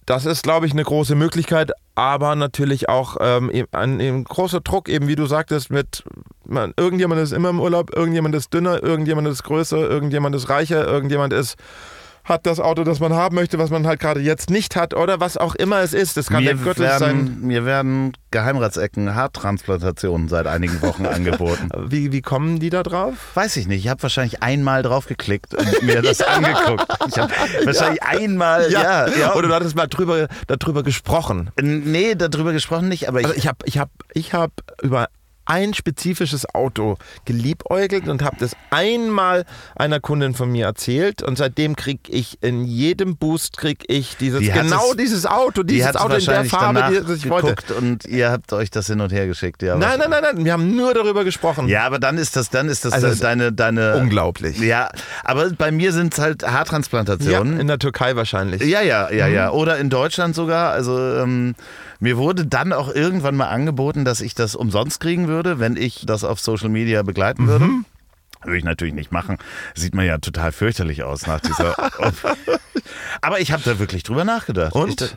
[0.07, 4.61] das ist, glaube ich, eine große Möglichkeit, aber natürlich auch ähm, eben ein, ein großer
[4.61, 6.05] Druck, eben wie du sagtest, mit
[6.45, 10.87] man, irgendjemand ist immer im Urlaub, irgendjemand ist dünner, irgendjemand ist größer, irgendjemand ist reicher,
[10.87, 11.57] irgendjemand ist
[12.27, 15.21] hat das Auto, das man haben möchte, was man halt gerade jetzt nicht hat oder
[15.21, 16.17] was auch immer es ist.
[16.17, 17.01] Das kann der Mir Gürtel sein.
[17.01, 21.69] werden, mir werden Geheimratsecken Haartransplantationen seit einigen Wochen angeboten.
[21.87, 23.15] Wie, wie kommen die da drauf?
[23.35, 23.85] Weiß ich nicht.
[23.85, 26.87] Ich habe wahrscheinlich einmal drauf geklickt und mir das angeguckt.
[27.09, 27.33] Ich habe
[27.65, 29.35] wahrscheinlich einmal, ja, ja.
[29.35, 31.51] Oder du hattest mal drüber, darüber gesprochen.
[31.63, 34.51] nee, darüber gesprochen nicht, aber ich, Also ich habe ich hab, ich hab
[34.83, 35.07] über
[35.47, 39.45] ein spezifisches Auto geliebäugelt und habe das einmal
[39.75, 44.41] einer Kundin von mir erzählt und seitdem kriege ich in jedem Boost krieg ich dieses
[44.41, 47.29] Die genau es- dieses Auto, Die dieses hat Auto in der Farbe, die das ich
[47.31, 47.75] wollte.
[47.75, 49.63] und ihr habt euch das hin und her geschickt.
[49.63, 51.69] Ja, Nein, nein, nein, nein, wir haben nur darüber gesprochen.
[51.69, 53.97] Ja, aber dann ist das, dann ist das Also deine, deine.
[53.97, 54.59] Unglaublich.
[54.59, 54.89] Ja,
[55.25, 57.61] aber bei mir sind es halt Ja, Haartransplantationen.
[57.61, 58.63] in der Türkei wahrscheinlich.
[58.63, 59.49] Ja, ja, ja, ja.
[59.51, 59.55] Mhm.
[59.59, 60.73] Oder in Deutschland sogar.
[60.73, 61.55] Also ähm,
[62.01, 66.05] mir wurde dann auch irgendwann mal angeboten, dass ich das umsonst kriegen würde, wenn ich
[66.07, 67.67] das auf Social Media begleiten würde.
[67.67, 67.85] Mhm.
[68.43, 69.39] Würde ich natürlich nicht machen.
[69.75, 71.75] Sieht man ja total fürchterlich aus nach dieser.
[73.21, 74.75] Aber ich habe da wirklich drüber nachgedacht.
[74.75, 75.01] Und?
[75.01, 75.17] Ich,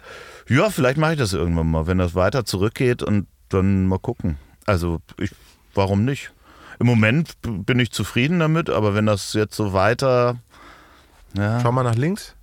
[0.56, 4.38] ja, vielleicht mache ich das irgendwann mal, wenn das weiter zurückgeht und dann mal gucken.
[4.66, 5.32] Also, ich,
[5.76, 6.32] warum nicht?
[6.80, 10.38] Im Moment bin ich zufrieden damit, aber wenn das jetzt so weiter.
[11.36, 12.36] Ja, Schau mal nach links.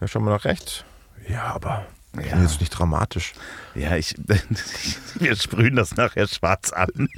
[0.00, 0.84] Ja, schau mal nach rechts.
[1.28, 1.86] Ja, aber
[2.24, 2.36] Ja.
[2.36, 3.32] das ist nicht dramatisch.
[3.74, 4.14] Ja, ich,
[5.16, 6.88] wir sprühen das nachher schwarz an.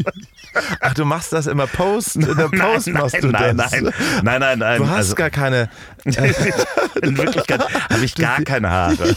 [0.80, 2.16] Ach, du machst das immer Post?
[2.16, 3.72] In der Post nein, machst du nein, das.
[3.72, 3.92] nein,
[4.22, 4.78] nein, nein, nein.
[4.78, 5.70] Du hast also, gar keine.
[6.04, 9.16] in Wirklichkeit habe ich gar keine Haare.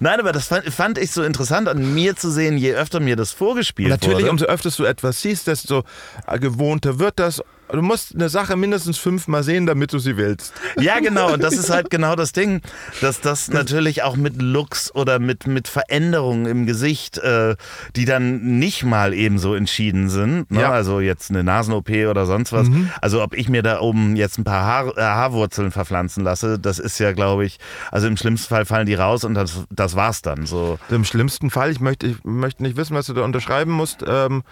[0.00, 3.16] Nein, aber das fand, fand ich so interessant an mir zu sehen, je öfter mir
[3.16, 4.30] das vorgespielt Natürlich, wurde.
[4.30, 5.84] umso öfter du etwas siehst, desto
[6.26, 7.42] äh, gewohnter wird das.
[7.72, 10.52] Du musst eine Sache mindestens fünfmal sehen, damit du sie willst.
[10.78, 11.32] Ja, genau.
[11.32, 12.60] Und das ist halt genau das Ding,
[13.00, 17.56] dass das natürlich auch mit Looks oder mit, mit Veränderungen im Gesicht, äh,
[17.96, 20.50] die dann nicht mal eben so entschieden sind.
[20.50, 20.60] Ne?
[20.60, 20.70] Ja.
[20.70, 22.68] Also jetzt eine Nasen-OP oder sonst was.
[23.00, 26.78] Also ob ich mir da oben jetzt ein paar Haar, äh, Haarwurzeln verpflanzen lasse, das
[26.78, 27.58] ist ja, glaube ich,
[27.90, 30.46] also im schlimmsten Fall fallen die raus und das, das war's dann.
[30.46, 30.78] So.
[30.90, 34.42] Im schlimmsten Fall, ich möchte, ich möchte nicht wissen, was du da unterschreiben musst, ähm,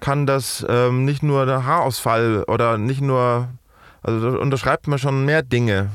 [0.00, 3.48] kann das ähm, nicht nur der Haarausfall oder nicht nur.
[4.02, 5.90] Also da unterschreibt man schon mehr Dinge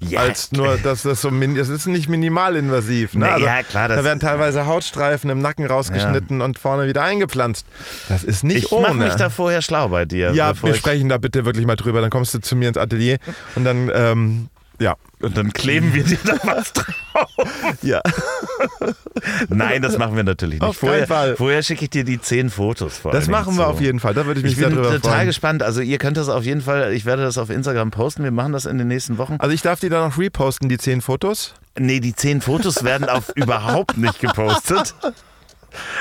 [0.00, 0.20] Ja.
[0.20, 3.12] als nur, dass das so das ist nicht minimalinvasiv.
[3.12, 3.30] Ne?
[3.30, 7.66] Also, ja, klar, das- da werden teilweise Hautstreifen im Nacken rausgeschnitten und vorne wieder eingepflanzt.
[8.08, 8.88] Das ist nicht Ich ohne.
[8.88, 10.32] mache mich da vorher schlau bei dir.
[10.32, 12.00] ja, wir ich- sprechen da bitte wirklich mal drüber.
[12.00, 13.18] Dann kommst du zu mir ins Atelier
[13.56, 14.48] und dann ähm,
[14.80, 14.96] ja.
[15.22, 16.88] Und dann kleben wir dir da was drauf.
[17.82, 18.00] Ja.
[19.48, 20.68] Nein, das machen wir natürlich nicht.
[20.68, 21.36] Auf vorher Fall.
[21.36, 23.12] vorher schicke ich dir die zehn Fotos vor.
[23.12, 23.70] Das machen wir zu.
[23.70, 24.14] auf jeden Fall.
[24.14, 25.26] Da würde ich mich Ich sehr bin drüber total freuen.
[25.26, 25.62] gespannt.
[25.62, 28.24] Also ihr könnt das auf jeden Fall, ich werde das auf Instagram posten.
[28.24, 29.36] Wir machen das in den nächsten Wochen.
[29.38, 31.54] Also ich darf die dann noch reposten, die zehn Fotos.
[31.78, 34.94] Nee, die zehn Fotos werden auf überhaupt nicht gepostet.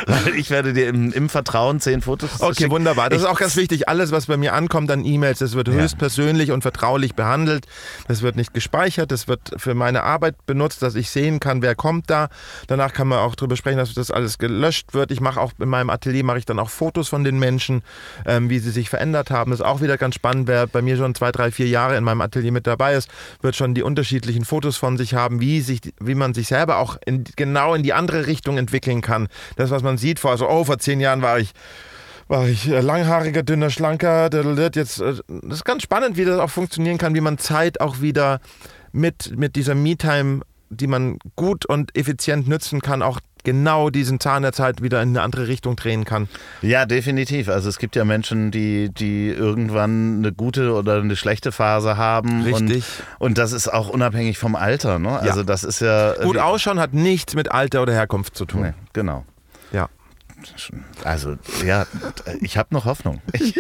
[0.07, 2.72] Weil ich werde dir im, im Vertrauen zehn Fotos Okay, schicken.
[2.72, 3.09] wunderbar.
[3.09, 3.88] Das Ich- ist auch ganz wichtig.
[3.89, 7.65] Alles, was bei mir ankommt an E-Mails, das wird höchst persönlich und vertraulich behandelt.
[8.07, 9.11] Das wird nicht gespeichert.
[9.11, 12.30] Das wird für meine Arbeit benutzt, dass ich sehen kann, wer kommt da.
[12.67, 15.11] Danach kann man auch darüber sprechen, dass das alles gelöscht wird.
[15.11, 17.82] Ich mache auch in meinem Atelier mache ich dann auch Fotos von den Menschen,
[18.26, 19.51] ähm, wie sie sich verändert haben.
[19.51, 20.47] Das ist auch wieder ganz spannend.
[20.47, 23.09] Wer bei mir schon zwei, drei, vier Jahre in meinem Atelier mit dabei ist,
[23.41, 26.97] wird schon die unterschiedlichen Fotos von sich haben, wie sich, wie man sich selber auch
[27.05, 29.28] in, genau in die andere Richtung entwickeln kann.
[29.60, 31.51] Das, was man sieht vor, also oh, vor zehn Jahren war ich
[32.30, 34.30] war ich äh, langhaariger, dünner, schlanker.
[34.74, 37.99] Jetzt, äh, das ist ganz spannend, wie das auch funktionieren kann, wie man Zeit auch
[37.99, 38.39] wieder
[38.93, 44.43] mit, mit dieser Me-Time, die man gut und effizient nützen kann, auch genau diesen Zahn
[44.43, 46.30] der Zeit wieder in eine andere Richtung drehen kann.
[46.62, 47.49] Ja, definitiv.
[47.49, 52.43] Also es gibt ja Menschen, die, die irgendwann eine gute oder eine schlechte Phase haben.
[52.43, 52.86] Richtig.
[53.18, 54.99] Und, und das ist auch unabhängig vom Alter.
[54.99, 55.20] Ne?
[55.20, 56.14] Also das ist ja...
[56.14, 58.62] Gut ausschauen hat nichts mit Alter oder Herkunft zu tun.
[58.62, 59.26] Nee, genau.
[61.04, 61.36] Also,
[61.66, 61.86] ja,
[62.42, 63.22] ich habe noch Hoffnung.
[63.34, 63.60] Ich,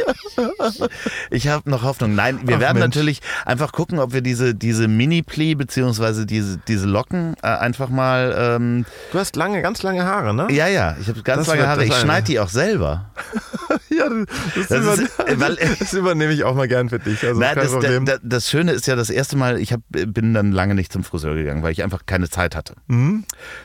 [1.31, 2.15] ich habe noch Hoffnung.
[2.15, 2.95] Nein, wir Ach, werden Mensch.
[2.95, 8.35] natürlich einfach gucken, ob wir diese, diese Mini-Plee beziehungsweise diese, diese Locken äh, einfach mal.
[8.37, 10.47] Ähm, Du hast lange, ganz lange Haare, ne?
[10.51, 11.85] ja, ja, ich habe ganz Das lange Haare.
[11.85, 13.09] Ich schneide die auch selber.
[13.99, 17.23] Ja, das, Das über, ist, äh, weil- das übernehme ich auch mal gern für dich.
[17.25, 18.05] Also Nein, das, Problem.
[18.05, 21.03] da- das Schöne ist ja, das erste Mal, ich hab, bin dann lange nicht zum
[21.03, 22.75] Friseur gegangen, weil ich einfach keine Zeit hatte.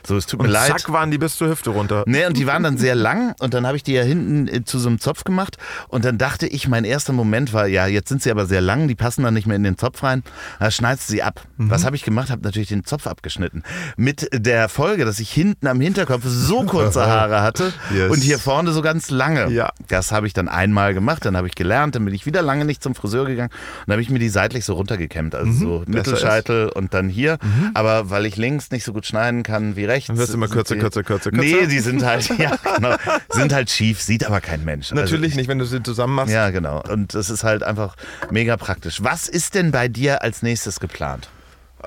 [0.07, 0.67] So, es tut mir und leid.
[0.67, 2.03] zack waren die bis zur Hüfte runter.
[2.05, 4.63] Nee, und die waren dann sehr lang und dann habe ich die ja hinten äh,
[4.63, 5.57] zu so einem Zopf gemacht
[5.87, 8.87] und dann dachte ich, mein erster Moment war, ja, jetzt sind sie aber sehr lang,
[8.87, 10.23] die passen dann nicht mehr in den Zopf rein,
[10.59, 11.41] da schneidest du sie ab.
[11.57, 11.69] Mhm.
[11.69, 12.29] Was habe ich gemacht?
[12.29, 13.63] Habe natürlich den Zopf abgeschnitten.
[13.97, 18.11] Mit der Folge, dass ich hinten am Hinterkopf so kurze Haare hatte Yes.
[18.11, 19.49] und hier vorne so ganz lange.
[19.51, 19.69] Ja.
[19.87, 22.65] Das habe ich dann einmal gemacht, dann habe ich gelernt, dann bin ich wieder lange
[22.65, 25.65] nicht zum Friseur gegangen und dann habe ich mir die seitlich so runtergekämmt, also so
[25.79, 25.91] Mhm.
[25.91, 27.37] Besser Mittelscheitel und dann hier.
[27.73, 30.07] Aber weil ich links nicht so gut schneiden kann wie rechts.
[30.07, 31.45] Dann wirst du immer kürzer, die- kürzer, kürzer, kürzer.
[31.45, 32.95] Nee, die sind halt, ja, genau,
[33.29, 34.91] sind halt schief, sieht aber kein Mensch.
[34.91, 36.33] Natürlich also, nicht, wenn du sie zusammen machst.
[36.33, 36.81] Ja, genau.
[36.89, 37.95] Und das ist halt einfach
[38.31, 39.03] mega praktisch.
[39.03, 41.29] Was ist denn bei dir als nächstes geplant?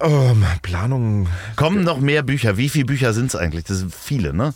[0.00, 1.28] Oh, Planung.
[1.56, 2.56] Kommen noch mehr Bücher?
[2.56, 3.64] Wie viele Bücher sind es eigentlich?
[3.64, 4.54] Das sind viele, ne?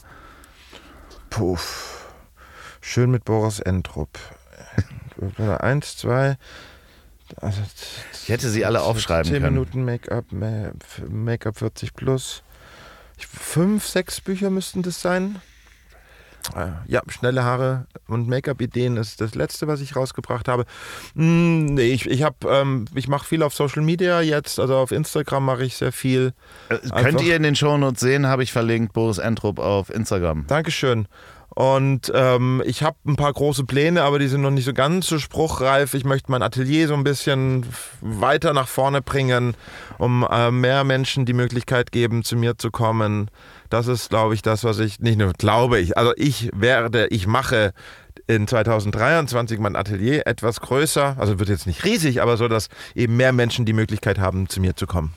[1.31, 1.92] Puff.
[2.83, 4.19] Schön mit Boris Entrup.
[5.61, 6.37] Eins, zwei.
[7.37, 7.61] Also,
[8.25, 9.55] Ich hätte sie alle aufschreiben 10 können.
[9.55, 10.73] Minuten Make-up, Ma-
[11.09, 12.43] Make-up 40 plus.
[13.19, 15.41] Fünf, sechs Bücher müssten das sein.
[16.57, 20.65] Äh, ja, schnelle Haare und Make-up-Ideen ist das letzte, was ich rausgebracht habe.
[21.15, 24.91] Hm, nee, ich, ich, hab, ähm, ich mache viel auf Social Media jetzt, also auf
[24.91, 26.33] Instagram mache ich sehr viel.
[26.69, 30.45] Äh, könnt ihr in den Shownotes sehen, habe ich verlinkt, Boris Entrup auf Instagram.
[30.49, 31.07] Dankeschön.
[31.55, 35.07] Und ähm, ich habe ein paar große Pläne, aber die sind noch nicht so ganz
[35.07, 35.93] so spruchreif.
[35.95, 37.67] Ich möchte mein Atelier so ein bisschen
[38.01, 39.55] weiter nach vorne bringen,
[39.99, 43.31] um äh, mehr Menschen die Möglichkeit geben, zu mir zu kommen.
[43.69, 45.97] Das ist, glaube ich, das, was ich nicht nur glaube ich.
[45.99, 47.73] Also ich werde, ich mache
[48.27, 51.17] in 2023 mein Atelier etwas größer.
[51.19, 54.61] Also wird jetzt nicht riesig, aber so, dass eben mehr Menschen die Möglichkeit haben, zu
[54.61, 55.13] mir zu kommen.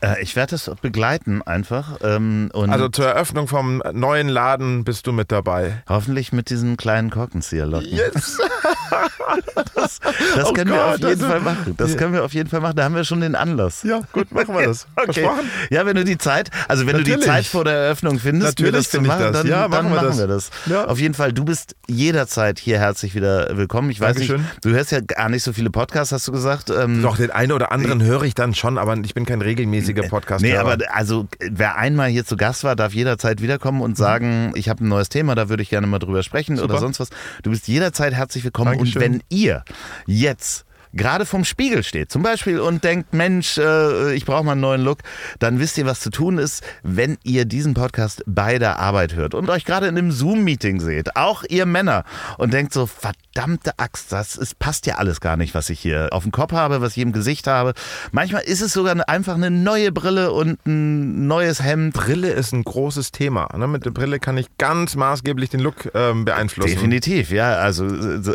[0.00, 1.98] Äh, ich werde es begleiten einfach.
[2.02, 5.82] Ähm, also zur Eröffnung vom neuen Laden bist du mit dabei.
[5.88, 7.88] Hoffentlich mit diesen kleinen Korkenzieherlocken.
[7.88, 8.38] Yes!
[9.74, 9.98] das,
[10.36, 11.74] das oh können Gott, wir auf jeden Fall machen.
[11.76, 12.76] Das können wir auf jeden Fall machen.
[12.76, 13.82] Da haben wir schon den Anlass.
[13.82, 14.86] Ja, gut, machen wir das.
[14.96, 15.28] okay.
[15.70, 17.14] Ja, wenn du die Zeit, also wenn Natürlich.
[17.16, 19.32] du die Zeit vor der Eröffnung findest, Natürlich das zu machen, das.
[19.32, 20.50] dann, ja, machen, dann wir, machen wir das.
[20.66, 20.84] Ja.
[20.84, 23.90] Auf jeden Fall, du bist jederzeit hier herzlich wieder willkommen.
[23.90, 24.42] Ich weiß Dankeschön.
[24.42, 26.70] nicht, du hörst ja gar nicht so viele Podcasts, hast du gesagt.
[26.70, 29.87] Ähm, Doch, den einen oder anderen höre ich dann schon, aber ich bin kein regelmäßiger
[29.94, 30.42] Podcast.
[30.42, 34.68] Nee, aber also wer einmal hier zu Gast war, darf jederzeit wiederkommen und sagen, ich
[34.68, 36.70] habe ein neues Thema, da würde ich gerne mal drüber sprechen Super.
[36.70, 37.10] oder sonst was.
[37.42, 39.02] Du bist jederzeit herzlich willkommen Dankeschön.
[39.02, 39.64] und wenn ihr
[40.06, 44.60] jetzt gerade vom Spiegel steht zum Beispiel und denkt, Mensch, äh, ich brauche mal einen
[44.60, 44.98] neuen Look,
[45.38, 49.34] dann wisst ihr, was zu tun ist, wenn ihr diesen Podcast bei der Arbeit hört
[49.34, 52.04] und euch gerade in einem Zoom-Meeting seht, auch ihr Männer,
[52.38, 56.08] und denkt so, verdammte Axt, das ist, passt ja alles gar nicht, was ich hier
[56.12, 57.74] auf dem Kopf habe, was ich im Gesicht habe.
[58.12, 61.94] Manchmal ist es sogar einfach eine neue Brille und ein neues Hemd.
[61.94, 63.48] Brille ist ein großes Thema.
[63.56, 63.68] Ne?
[63.68, 66.70] Mit der Brille kann ich ganz maßgeblich den Look ähm, beeinflussen.
[66.70, 67.56] Definitiv, ja.
[67.56, 68.32] Also du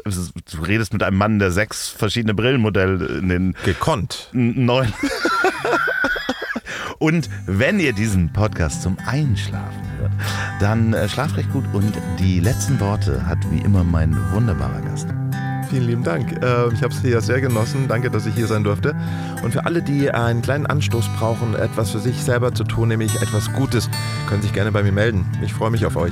[0.66, 4.92] redest mit einem Mann, der sechs verschiedene Brillen Brillenmodell in den gekonnt neuen.
[7.00, 10.12] und wenn ihr diesen Podcast zum Einschlafen hört,
[10.60, 15.08] dann äh, schlaft recht gut und die letzten Worte hat wie immer mein wunderbarer Gast.
[15.70, 16.34] Vielen lieben Dank.
[16.44, 17.88] Äh, ich habe es hier sehr genossen.
[17.88, 18.94] Danke, dass ich hier sein durfte.
[19.42, 23.22] Und für alle, die einen kleinen Anstoß brauchen, etwas für sich selber zu tun, nämlich
[23.22, 23.90] etwas Gutes,
[24.28, 25.26] können sich gerne bei mir melden.
[25.42, 26.12] Ich freue mich auf euch.